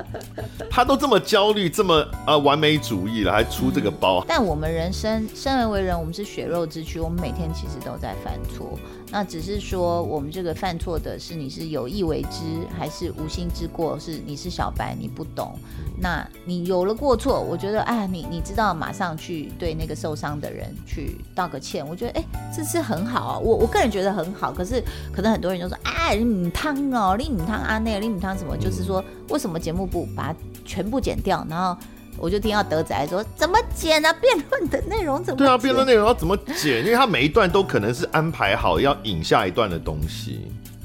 [0.71, 4.23] 他都这么焦虑，这么呃完美主义了，还出这个包。
[4.27, 8.79] 但我们人生生而为人，我们是血肉之躯，我们每天其实都在犯错。
[9.12, 12.39] 那只是说，我们这个犯错的是你是有意为之，
[12.80, 13.99] 还是无心之过？
[13.99, 15.53] 是你是小白，你不懂。
[15.99, 22.24] 那你有了过错，我觉得哎，你你知道马上去对那个受伤的人去道个歉，我觉得哎，
[22.55, 23.38] 这是很好啊。
[23.38, 24.53] 我我个人觉得很好。
[24.53, 24.82] 可是
[25.14, 28.55] 可能很多人就说，啊，你母汤哦，你母汤阿内，你母汤什么？
[28.55, 31.45] 就是说，为什么节目部把它全部剪掉？
[31.49, 31.78] 然后。
[32.22, 34.13] 我就听到德仔说：“怎么剪啊？
[34.13, 36.86] 辩论的内容怎么剪？”对啊，辩论内容要怎么剪？
[36.86, 40.41] 因为他每一段都可能是安排好要引下一段的东西。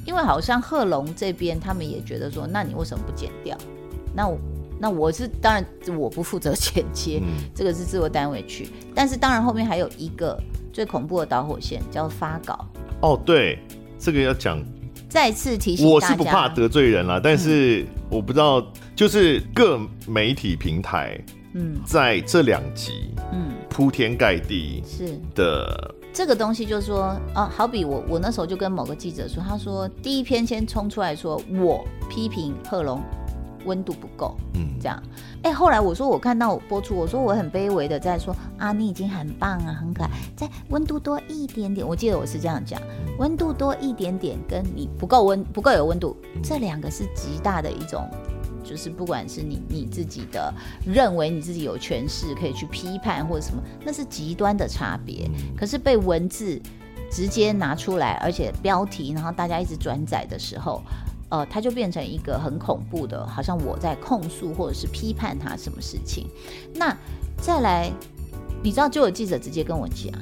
[0.06, 3.54] 因为好像贺龙这边他们也觉得说：“那你为什么不剪掉？”
[4.16, 4.38] 那我
[4.80, 5.64] 那我是当然
[5.98, 8.70] 我不负责剪接，嗯、这个是自我单位去。
[8.94, 10.40] 但是当然后面还有一个
[10.72, 12.66] 最恐怖的导火线叫发稿。
[13.02, 13.58] 哦，对，
[13.98, 14.58] 这个要讲。
[15.08, 18.60] 再次提醒我是不怕得罪人啦，但是我不知道，
[18.96, 21.20] 就是各媒体平台，
[21.52, 25.20] 嗯，在这两集，嗯，铺天盖地是。
[25.34, 33.00] 的，这个东西就是说，哦，好比我我那时候就跟某个记者说，他说第一篇先冲出来说，我批评贺龙。
[33.66, 35.02] 温度不够，嗯，这样，
[35.42, 42.80] 哎、欸，后来我说我看到我播出，我说我很卑微的在说啊，你已经很棒啊，很可爱，在温度多一点点，我记得我是这样讲，
[43.18, 48.08] 温度多一点点，跟你不够温不够有温度，这两个是极大的一种，
[48.68, 50.52] 就是不管是你你自己的
[50.84, 56.60] 认为你自己有权势可以去批判或者什么，那是极端的差别，可是被文字
[57.10, 60.82] 直接拿出来，而且标题，然后大家一直转载的时候。
[61.28, 66.28] 呃，它就变成一个很恐怖的，好像我在控诉或者是批判他什么事情。
[66.72, 66.96] 那
[67.42, 67.90] 再来，
[68.62, 70.12] 你知道，就有记者直接跟我讲，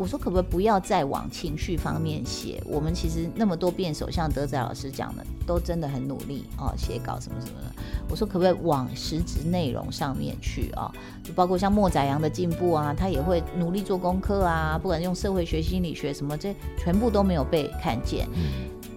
[0.00, 2.58] 我说可不可以不要再往情绪方面写？
[2.64, 7.70] 我们其实那么多辩手，像德仔老师讲的，都真的很努力哦，写稿什么什么的。
[8.08, 10.90] 我说可不可以往实质内容上面去啊？
[11.22, 18.26] 就包括像莫宰阳的进步啊，他也会努力做功课啊，不管用社会学、心理学什么，这全部都没有被看见。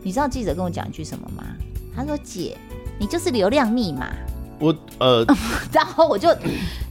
[0.01, 1.43] 你知道记者跟我讲一句什么吗？
[1.93, 2.57] 他说：“姐，
[2.97, 4.09] 你就是流量密码。”
[4.63, 5.25] 我呃，
[5.73, 6.33] 然后我就，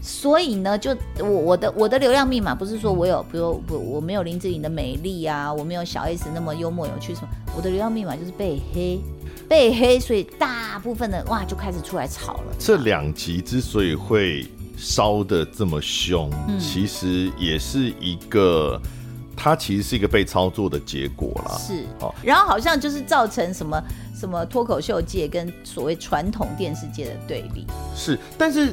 [0.03, 9.01] 所以呢，就我我的我的流量密码不是说我有，比如不我没有林志颖的美丽啊，我没有小 S 那么幽默有趣什么，我的流量密码就是被黑，
[9.49, 12.55] 被黑，所以大部分的哇就开始出来吵了。
[12.59, 14.47] 这两集之所以会
[14.77, 18.81] 烧的这么凶，嗯、其实也是一个，
[19.37, 21.57] 它其实是一个被操作的结果啦。
[21.57, 23.81] 是，哦，然后好像就是造成什么
[24.23, 27.67] 什么脱口秀界跟所谓传统电视界的对立。
[27.97, 28.73] 是，但是。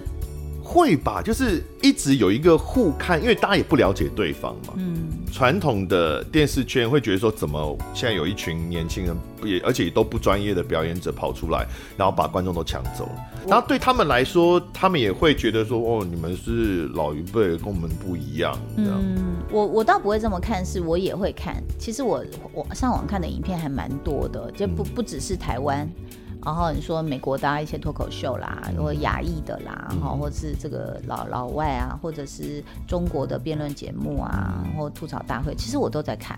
[0.70, 4.74] 会吧，就是一直有一个互看，因为大家也不了解对方嘛。
[4.78, 11.66] 嗯，传统的电视圈会觉得说，怎么现在有一群年轻人，也而且也都不专业的表演者跑出来，
[11.98, 13.12] 然后把观众都抢走了。
[13.48, 18.56] 然后对他们来说，他们也会觉得说，哦，你们是老一辈，跟我们不一样。
[18.78, 18.94] 这样。
[18.94, 21.64] 嗯，我我倒不会这么看，是我也会看。
[21.80, 25.90] 其实我我上网看的影片还蛮多的，就不不只是台湾。
[26.44, 36.38] 然后你说美国的一些脱口秀啦，或者亚裔的啦，然后或是这个老老外啊，或者是中国的辩论节目啊，或吐槽大会，其实我都在看。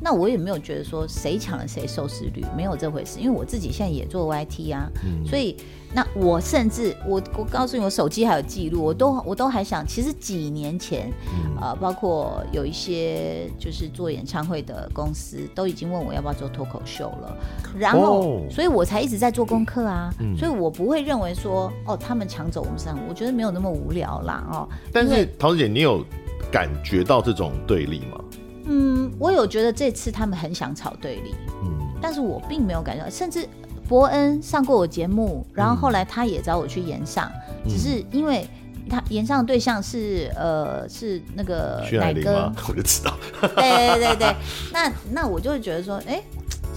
[0.00, 4.90] 那我也没有觉得说谁抢了谁收视率，没有这回事，因为我自己现在也做 YT 啊，
[5.26, 5.56] 所以。
[5.94, 17.36] 那我甚至我我告诉你，我手机还有记录，我都我都还想，其实几年前，嗯、呃，包括有一些就是做演唱会的公司都已经问我要不要做脱口秀了，
[17.78, 24.68] 然后，哦、所以我才一直在做功课啊，嗯、所以我不会认为说哦，他们抢走我们市场，我觉得没有那么无聊啦哦。
[24.92, 26.04] 但是陶子姐，你有
[26.50, 28.24] 感觉到这种对立吗？
[28.66, 31.70] 嗯，我有觉得这次他们很想炒对立，嗯，
[32.02, 33.46] 但是我并没有感觉到，甚至。
[33.86, 37.30] 博恩上过我节目，然后后来他也找我去演上，
[37.64, 38.48] 嗯、只是因为
[38.88, 43.14] 他演上的对象是呃是那个奶哥， 我就知道。
[43.56, 44.36] 对对对对，
[44.72, 46.22] 那那我就会觉得说，哎，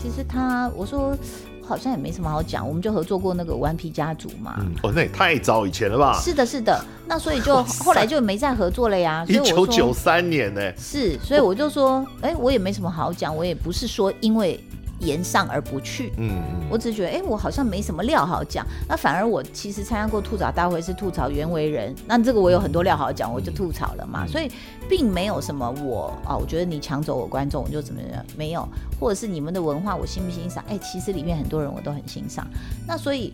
[0.01, 1.17] 其实他我说
[1.61, 4.55] 好像也没什么好讲，我们就合作过那个顽皮家族嘛。
[4.59, 6.19] 嗯、哦，那也太早以前了吧？
[6.21, 6.83] 是的，是的。
[7.07, 9.25] 那所以就 后来就没再合作了呀。
[9.29, 10.61] 一九九三年呢？
[10.77, 14.59] 是，所以我就说，哎，我也没什么好讲，我也不是说因为。
[14.99, 24.51] 言上而不去，嗯，我只是觉得，哎、欸，我好像没什么料好讲，那反而我其实参加过吐槽大会，是吐槽袁惟仁，那这个我有很多料好讲，我就吐槽了嘛，嗯、所以
[24.89, 28.67] 并没有什么我啊，我觉得你抢走我观众，我就怎么样，没有，
[28.99, 30.63] 或者是你们的文化我欣不欣赏？
[30.67, 32.47] 哎、欸，其实里面很多人我都很欣赏，
[32.87, 33.31] 那所以。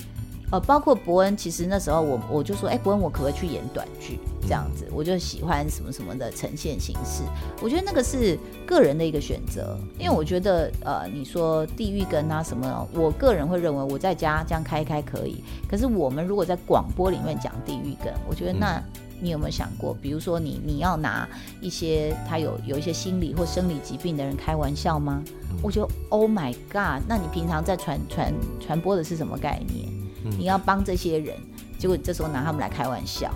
[0.54, 4.88] 呃，包括伯恩，其实那时候我我就说，哎、欸，博恩，我可不可以去演短剧这样子？
[4.94, 7.24] 我就喜欢什么什么的呈现形式。
[7.60, 15.44] 我觉得那个是个人的一个选择，因为我觉得，呃，你说地狱梗啊什么，我个人会认为我在家这样开一开可以。
[15.68, 18.80] 可是我们如果在广播里面讲地狱梗，我觉得那
[19.20, 21.28] 你有没有想过，比如说你你要拿
[21.62, 25.24] 一些他有有一些心理或生理疾病的人开玩笑吗？
[25.64, 30.03] 我觉得 Oh my God，那你平常在传传传播的是什么概念？
[30.38, 31.36] 你要帮这些人，
[31.78, 33.32] 结果你这时候拿他们来开玩笑。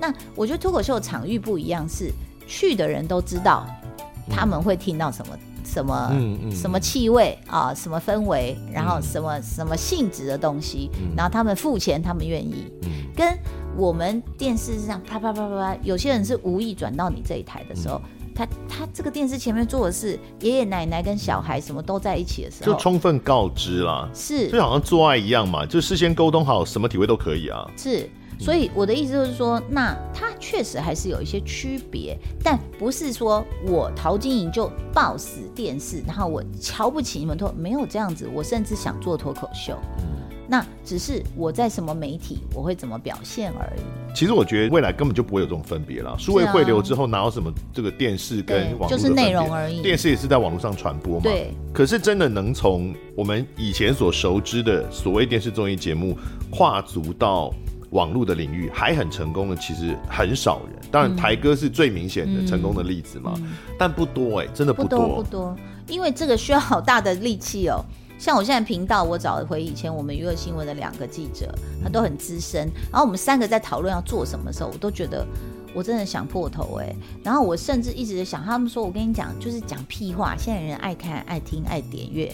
[0.00, 2.10] 那我觉得脱口秀的场域不一样，是
[2.46, 3.66] 去的人都知道
[4.28, 12.66] 他们会听到什么什么、嗯嗯、什么气味啊，什么氛围，然后什么什么性质的东西，然后他们付钱，他们愿意。
[13.14, 13.38] 跟
[13.76, 18.00] 我们电视上啪啪啪啪啪，有些人是无意转到你这一台的时候。
[18.44, 27.70] 他他这个电视前面做的是爷爷奶奶跟小孩，什么都在一起的时候，就充分告知啦，是就好像做爱一样嘛，就事先沟通好，什么体位都可以啊。
[27.76, 39.78] 是，所以我的意思就是说，那他确实还是有一些区别，但不是说我陶晶莹就抱死电视，然后我瞧不起你们脱，没有这样子，我甚至想做脱口秀。
[40.52, 43.80] 那只是我在什么媒体，我会怎么表现而已。
[44.14, 46.14] 其实我觉得未来根本就不会有这种分别了。
[46.18, 49.80] 数位汇流之后，哪有什么这个电视跟网络就是内容而已。
[49.80, 51.22] 电视也是在网络上传播嘛。
[51.22, 51.54] 对。
[51.72, 56.18] 可是真的能从我们以前所熟知的所谓电视综艺节目
[56.50, 57.50] 跨足到
[57.92, 60.82] 网络的领域，还很成功的，其实很少人。
[60.90, 65.56] 当然，台哥是最明显的成功的例子嘛，嗯嗯、但不多哎、欸，真的不多不多，不多，
[65.88, 67.82] 因为这个需要好大的力气哦。
[68.22, 71.52] 像我现在频道，我找回以前我们娱乐新闻的两个记者，
[71.82, 72.70] 他都很资深。
[72.88, 75.26] 然后我们三个在讨论要做什么的时候，我都觉得
[75.74, 76.94] 我真的想破头哎。
[77.24, 80.36] 然后我甚至一直想，他们说我跟你讲，就是讲屁话。
[80.38, 82.32] 现在人爱看、爱听、爱点阅。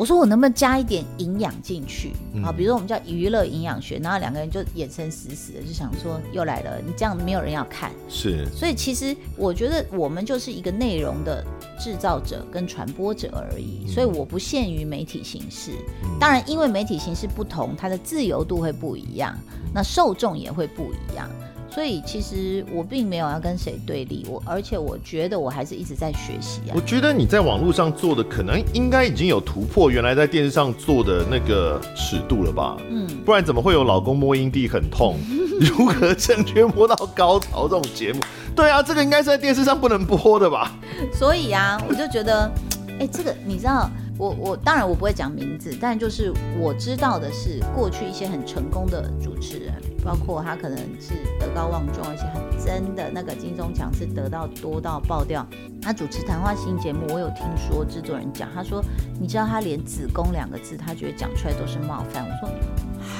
[0.00, 2.50] 我说我能不能加一点营养进去啊？
[2.50, 7.92] 比如说我们叫娱乐营养学，然后两个人就眼神死死的，就想说又来了，你这样没有人要看。
[8.08, 11.44] 是，所以其实我觉得我们就是一个内容的
[11.78, 15.72] 制造者跟传播者而已，所以我不限于媒体形式。
[16.18, 19.38] 当然，因为媒体形式不同，它的自由度会不一样，
[19.74, 21.28] 那受众也会不一样。
[21.72, 26.72] 所以其实我并没有要跟谁对立，我而且我觉得我还是一直在学习啊。
[26.74, 32.76] 我觉得你在网络上做的可能应该已经有突破原来在电视上做的那个尺度了吧？
[32.90, 35.16] 嗯，不然怎么会有老公摸阴蒂很痛，
[35.60, 38.20] 如何正确摸到高潮这种节目？
[38.56, 40.72] 对啊，这个应该是在电视上不能播的吧？
[41.14, 42.50] 所以啊，我就觉得，
[42.98, 43.88] 哎、欸，这个你知道。
[44.20, 49.72] 我我当然我不会讲名字，但就是我知道的是，过去一些很成功的主持人，
[50.04, 55.46] 包括他可能是德高望重，而且很真的那个金钟奖是得到多到爆掉。
[55.80, 58.84] 他主持谈话性节目，我有听说制作人讲，他说
[59.18, 62.22] 你知道他连子宫两个字，他觉得讲出来都是冒犯。
[62.22, 62.54] 我说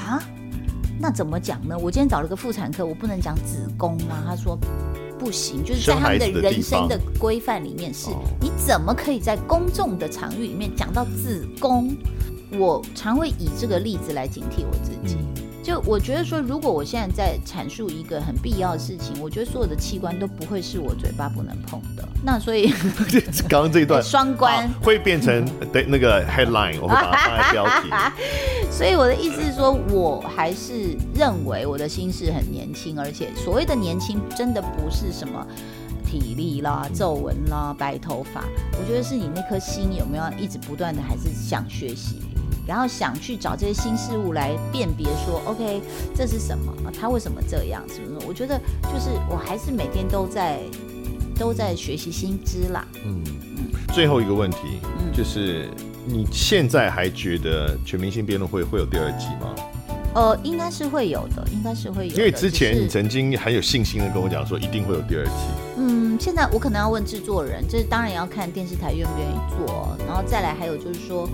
[0.06, 0.22] 啊，
[1.00, 1.74] 那怎么讲呢？
[1.78, 4.22] 我今天找了个妇产科，我不能讲子宫吗？
[4.26, 4.58] 他说。
[5.20, 8.08] 不行，就是在他们的人生的规范里面，是
[8.40, 11.94] 你怎么可以在公众的场域里面讲到子宫？
[12.58, 15.16] 我常会以这个例子来警惕我自己。
[15.62, 22.08] 就我觉得说，如果我现在在阐述一个很必要的事情，我觉得所有的器官都不会是我嘴巴不能碰的。
[22.24, 22.72] 那所以
[23.48, 27.90] 刚刚这一段 双关会变成对那个 headline，我会把它放在标题。
[28.72, 35.46] 所以我的意思是说，我还是认为我的心是很年轻，而且所谓的年轻，真的不是什么
[36.06, 38.44] 体力啦、皱纹啦、白头发。
[38.72, 42.22] 我觉得是你那颗心有没有一直不断的，还是想学习，
[42.70, 45.82] 然后想去找这些新事物来辨别说，OK，
[46.14, 46.72] 这是什么？
[46.96, 47.82] 他为什么这样？
[47.92, 48.26] 是不是？
[48.28, 50.60] 我觉得就是我还是每天都在
[51.36, 52.86] 都在学习新知啦。
[53.04, 53.20] 嗯
[53.56, 53.66] 嗯。
[53.92, 55.68] 最后一个问题，嗯、就是。
[56.06, 59.54] 你现在还觉得全明星辩论会会有第二季吗？
[60.14, 62.18] 呃，应该是会有的，应该是会有的。
[62.18, 65.32] 因为之前你曾经很有信心的跟我讲说一定会有第二季。
[65.76, 71.28] 嗯，现在我可能要问制作人，就是当然要看电视台愿不愿意做，然后再来还有就是说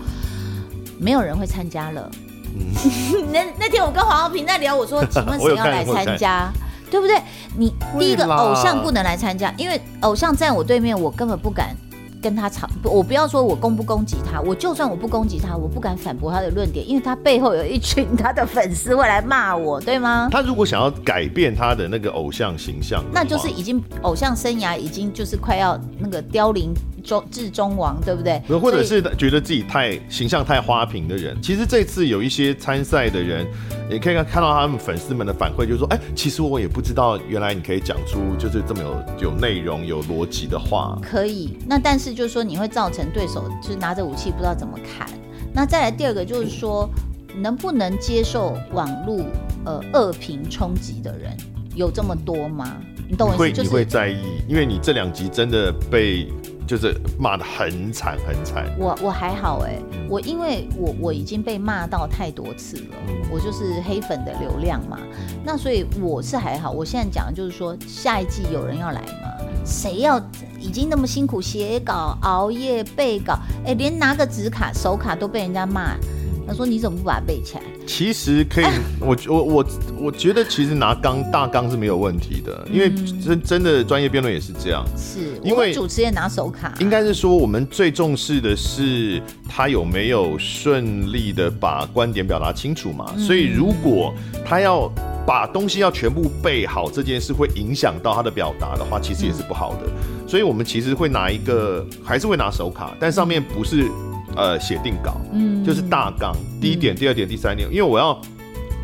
[0.98, 2.10] 没有人会参加了。
[2.54, 6.50] 嗯， 那那天我跟黄浩平在聊，我说 请问谁要来参加？
[6.90, 7.20] 对不对？
[7.56, 11.74] 你第一个偶像不能来参加，因为偶像在我对面，我根本不敢。
[12.22, 20.28] 跟他吵，我不要说我攻不攻击他，我就算我不攻击他，我不敢反驳他的论点，因为他背后有一群他的粉丝会来骂我，对吗？
[20.32, 26.74] 他如果想要改变他的那个偶像形象，那就是已经偶像生涯已经就是快要那个凋零。
[27.06, 28.42] 中至中王，对不对？
[28.58, 33.46] 或者是觉得自己太形象太花瓶的人，其实这次有一些参赛的人，
[33.88, 40.98] 也可以看到他们粉丝们的反馈，就是说，哎，其实我也不知道，原来你可以讲出就是这么有有内容、有逻辑的话。
[41.00, 45.08] 可以，那但是就是说，你会造成对手就是拿着武器不知道怎么砍。
[45.54, 46.90] 那再来第二个就是说，
[47.36, 49.24] 能不能接受网络
[49.64, 51.36] 呃恶评冲击的人
[51.76, 52.76] 有这么多吗？
[53.08, 53.38] 你懂我意思？
[53.38, 56.26] 会，就是、你会在意，因为你这两集真的被。
[56.66, 62.96] 就是骂得很惨很惨，我我还好哎，我因为我我已经被骂到太多次了，
[63.30, 64.98] 我就是黑粉的流量嘛，
[65.44, 66.70] 那所以我是还好。
[66.70, 69.32] 我现在讲的就是说，下一季有人要来吗？
[69.64, 70.20] 谁要
[70.60, 75.96] 已经那么辛苦写稿、熬夜背稿，哎，连拿个纸卡、手卡都被人家骂。
[76.46, 78.66] 他说：“你怎么不把它背起来？”其实可以，
[79.00, 79.66] 我我我
[80.02, 82.90] 我觉得其实拿纲大纲是没有问题的，因为
[83.20, 84.84] 真真的专业辩论也是这样。
[84.96, 93.12] 是因为主持人拿手卡，应该是说我们最重视的是他有没有顺利的把观点表达清楚嘛。
[93.18, 94.90] 所以如果他要
[95.26, 99.88] 把东西要全部背好，这件事会影响到他的表达的话，其实也是不好的。
[100.28, 103.90] 所以我们其实会拿一个，还是会拿手卡，但上面不是。
[104.34, 108.20] 呃，写定稿，嗯，就是大纲，第一点、第二点、第三点，因为我要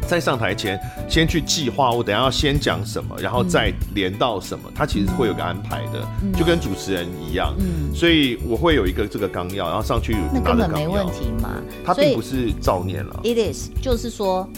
[0.07, 0.79] 在上台前
[1.09, 6.07] 先去计划，我等下要先讲什么，然后再连到什么，它其实会有个安排的，
[6.39, 11.51] 就跟主持人一样，嗯，所以我会有一个这个纲要，然后上去拿着纲要，那根本没问题嘛，
[11.85, 14.49] 它并不是照念了，it is，就是说。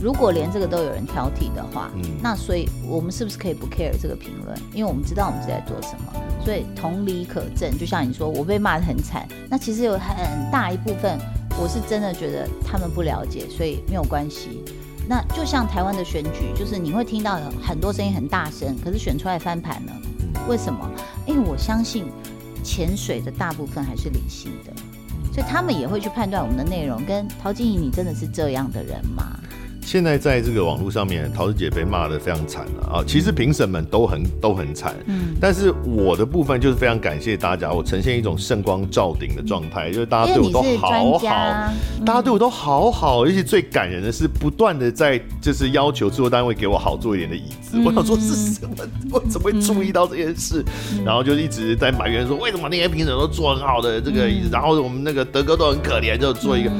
[0.00, 4.56] 如果连这个都有人挑剔的话，嗯，那所以我们是不是可以不 care 这个评论？
[4.72, 6.12] 因为我们知道我们是在做什么，
[6.44, 7.76] 所以同理可证。
[7.76, 10.16] 就像你说，我被骂得很惨，那其实有很
[10.52, 11.18] 大一部分
[11.60, 14.62] 我是真的觉得他们不了解，所以没有关系。
[15.08, 19.92] 那就像台湾的选举，就是你会听到很多声音很大声，可是选出来翻盘了？
[20.46, 20.88] 为什么？
[21.26, 22.04] 因为我相信
[22.62, 24.72] 潜水的大部分还是理性的，
[25.32, 27.04] 所以他们也会去判断我们的内容。
[27.04, 29.40] 跟陶晶莹，你真的是这样的人吗？
[29.90, 33.04] 现在在这个网络上面，桃子姐被骂的非常惨了啊！
[33.06, 41.72] 其实评审们都很都很惨，嗯，但是我的部分就是非常感谢大家，我呈现一种圣光照顶的状态，就是大家对我都好好，
[42.04, 47.80] 大家对我都好好，而且最感人的是不断的在就是要求制作单位给我好坐一点的椅子。
[47.82, 48.76] 我想说是什么？
[49.10, 50.62] 我怎么会注意到这件事？
[51.02, 56.70] 然后就一直在埋怨说，为什么那些评审都坐很好的这个椅子，然后我们那个德哥都很可怜，就坐一个。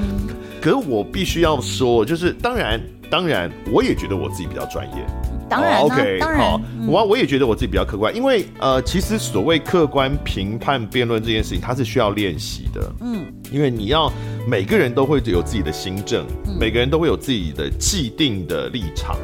[0.61, 2.79] 可是我必须要说，就是当然。
[3.11, 5.05] 当然，我也觉得我自己比较专业。
[5.49, 12.93] 当然、啊 oh,，OK，当然好，我我也觉得我自己比较客观，因为呃，其实所谓客观评判辩论这件事情，它是需要练习的。
[13.01, 14.13] 嗯，因为你要
[14.47, 19.17] 每个人都会有自己的心证，嗯、每个人都会有自己的既定的立场，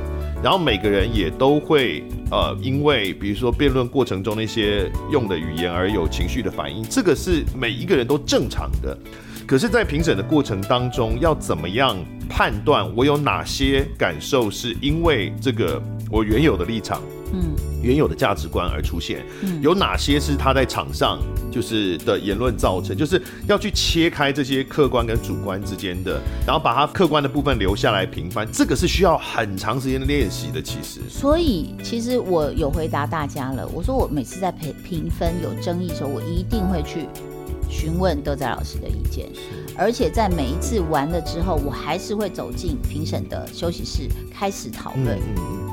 [0.43, 8.97] 然后每个人也都会呃，因为比如说辩论过程中那些用的语言而有情绪的反应，这个是每一个人都正常的。
[9.47, 11.97] 可是，在评审的过程当中，要怎么样
[12.29, 15.81] 判断我有哪些感受是因为这个
[16.11, 17.03] 我原有的立场，
[17.33, 19.23] 嗯，原有的价值观而出现？
[19.43, 21.19] 嗯，有哪些是他在场上
[21.53, 22.97] 就是的言论造成？
[22.97, 30.63] 就是要去切开这些客观跟主观之间的，然后把他客观的部分留下来评分，这个是需要很长时间的练习的。
[30.63, 37.07] 其实，所以其实我有回答大家了，我说我每次在评评分有争议的时候，我一定会去。
[37.69, 39.29] 询问德仔老师的意见，
[39.77, 45.19] 而且在每一次完了之后，我还是会走进评审的休息室开始讨论。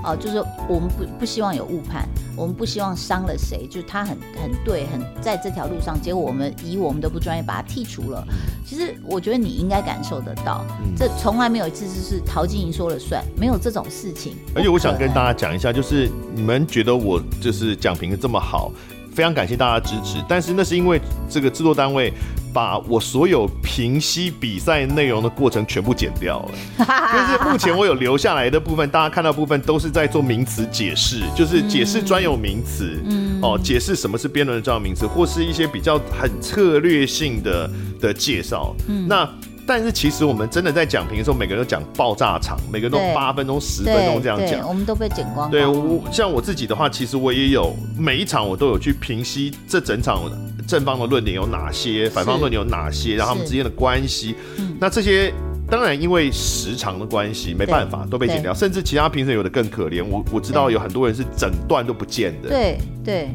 [0.04, 8.28] 哦、呃，就是我们不不希望有误判，我们不希望伤了谁，就是他很很对，很在这条路上，结果我们以我们的不专业把他剔除了。
[8.66, 10.66] 其实我觉得你应该感受得到，
[10.98, 14.34] 这从来没有一次就是陶晶莹说了算，没有这种事情。
[14.56, 18.72] 而且我想跟大家讲一下，就是你们觉得我就是讲评的这么好。
[19.14, 22.12] 非常感谢大家支持，但是那是因为这个制作单位
[22.54, 26.52] 把我所有评析比赛内容的过程全部剪掉了。
[26.78, 37.70] 就是目前我有留下来的部分，大家看到部分都是在做名词解释，就是解释专有名词，嗯，哦，解释什么是辩论的专有名词，或是一些比较很策略性的
[38.00, 38.76] 的介绍。
[38.88, 39.30] 嗯，那。
[39.74, 45.50] 但是其实我们真的在讲评的时候，每个人都讲爆炸场，每个人都八分钟、十分钟这样讲，我们都被剪光，光。
[45.50, 50.30] 对，我像我自己的话，其实我也有每一场我都有去评析这整场
[50.68, 54.36] 正方的论点有哪些，反方论点有哪些，然后他们之间的关系。
[54.78, 55.34] 那这些
[55.70, 60.04] 当然因为时长的关系，没办法都被剪掉，甚至其他评审有的更可怜。
[60.04, 62.50] 我我知道有很多人是整段都不见的。
[62.50, 63.30] 对对。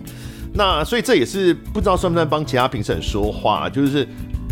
[0.52, 4.06] 那所以这也是不知道算不算帮其他评审说话，就是。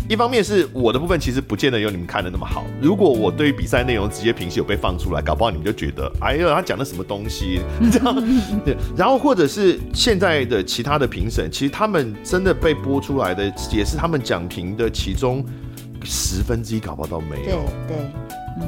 [0.07, 2.63] 一方面是我的部分，其实不见得有你们看的那么好。
[2.79, 7.59] 如果我对于比赛内容直接评析有被放出来，搞不好你们就觉得，哎呦，他讲的什么东西？
[7.91, 8.15] 这样
[8.63, 8.77] 对。
[8.95, 15.43] 然后或者是现在的其他的评审，其实他们真的被播出来的，也是他们讲评的其中
[16.03, 17.63] 十分之一，搞不好都没有。
[17.87, 17.97] 对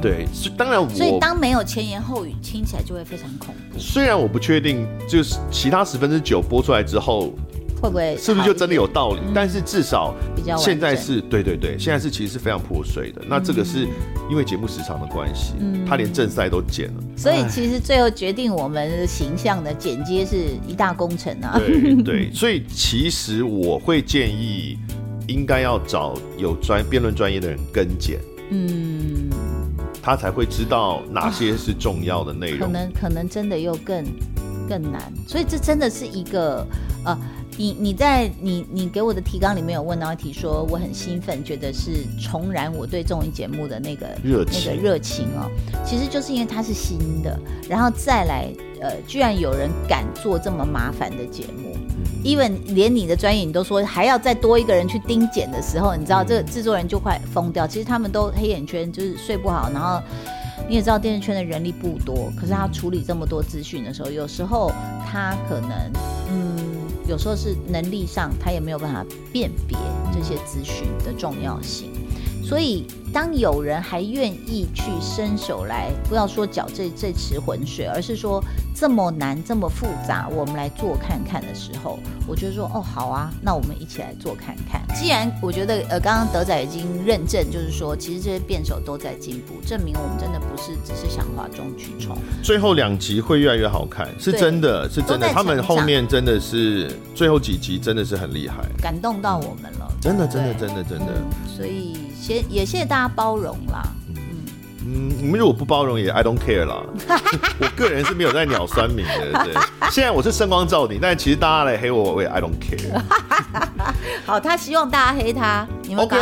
[0.02, 0.88] 对，是当然我。
[0.88, 3.78] 所以当没有前言后语，听起来就会非常恐怖。
[3.78, 7.32] 虽然我不确定，就是其他十分之九播出来之后。
[7.80, 9.20] 会不会是不是就真的有道理？
[9.26, 13.22] 嗯、但是至少比较现在是对对对，现在是其实是非常破碎的。
[13.22, 13.86] 嗯、那这个是
[14.28, 17.02] 因为节目时长的关系，嗯、他连正赛都剪了。
[17.16, 20.36] 所以其实最后决定我们形象的剪接是
[20.66, 21.58] 一大工程啊。
[21.58, 24.76] 对对， 所以其实我会建议
[25.28, 28.18] 应该要找有专辩论专业的人跟剪，
[28.50, 29.30] 嗯，
[30.02, 32.60] 他才会知道哪些是重要的内容。
[32.60, 34.04] 可能可能真的又更
[34.68, 36.66] 更难，所以这真的是一个
[37.04, 37.16] 呃。
[37.58, 45.50] 你你在你你给我的提纲里面有问到一题，说我很兴奋，觉得是重燃我对综艺节目的那个热情那个热情哦。
[45.84, 47.36] 其实就是因为它是新的，
[47.68, 48.48] 然后再来
[48.80, 51.76] 呃，居然有人敢做这么麻烦的节目
[52.22, 57.66] ，even 连你的专业你都说还要再多一个人去盯检的时候，你知道这个制作人就快疯掉。
[57.66, 60.00] 其实他们都黑眼圈，就是睡不好，然后
[60.68, 64.70] 你也知道电视圈的人力不多，可是他处理这么多资讯的时候，有时候
[65.04, 65.70] 他可能
[66.30, 66.78] 嗯。
[67.08, 69.78] 有时候是能力上，他也没有办法辨别
[70.12, 71.90] 这些资讯的重要性，
[72.44, 78.42] 所以当有人还愿意去伸手来，不要说搅这这池浑水，而是说
[78.74, 84.82] 这么难、这么复杂，我们来做看看的时候，我觉得说哦，好啊，那我们一起来做看看。
[84.94, 92.16] 既然我觉得呃，刚刚德仔已经认证，就是说其实这些辩手都在进步，证明我们真的不是只是想哗众取宠。
[92.42, 101.06] 最后两集会越来越好看，是真的是真的，他们后面真的是最后几集真的是很厉害，感动到我们了，真的真的真的真的。
[101.46, 103.82] 所以谢也谢谢大家包容啦。
[104.90, 106.82] 嗯，你们如果不包容也 I don't care 啦。
[107.60, 109.52] 我个人是没有在鸟酸民的，对。
[109.90, 113.02] 现在我是声光照你，但其实大家来黑我，我也 I don't care。
[114.24, 116.20] 好，他希望大家黑他，你们刚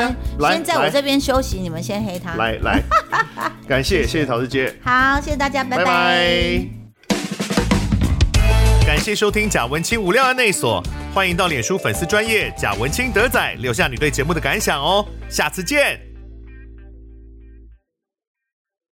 [0.51, 2.35] 先在我这边休息，你们先黑他。
[2.35, 2.83] 来来，
[3.69, 4.75] 感谢谢谢陶志杰。
[4.83, 5.85] 好，谢谢大家，拜拜。
[5.85, 6.67] 拜拜。
[8.85, 10.83] 感谢收听贾文清无料案内所，
[11.13, 16.06] 欢迎到脸书粉丝专业贾文清德仔留下你对节目的感想哦，下次见。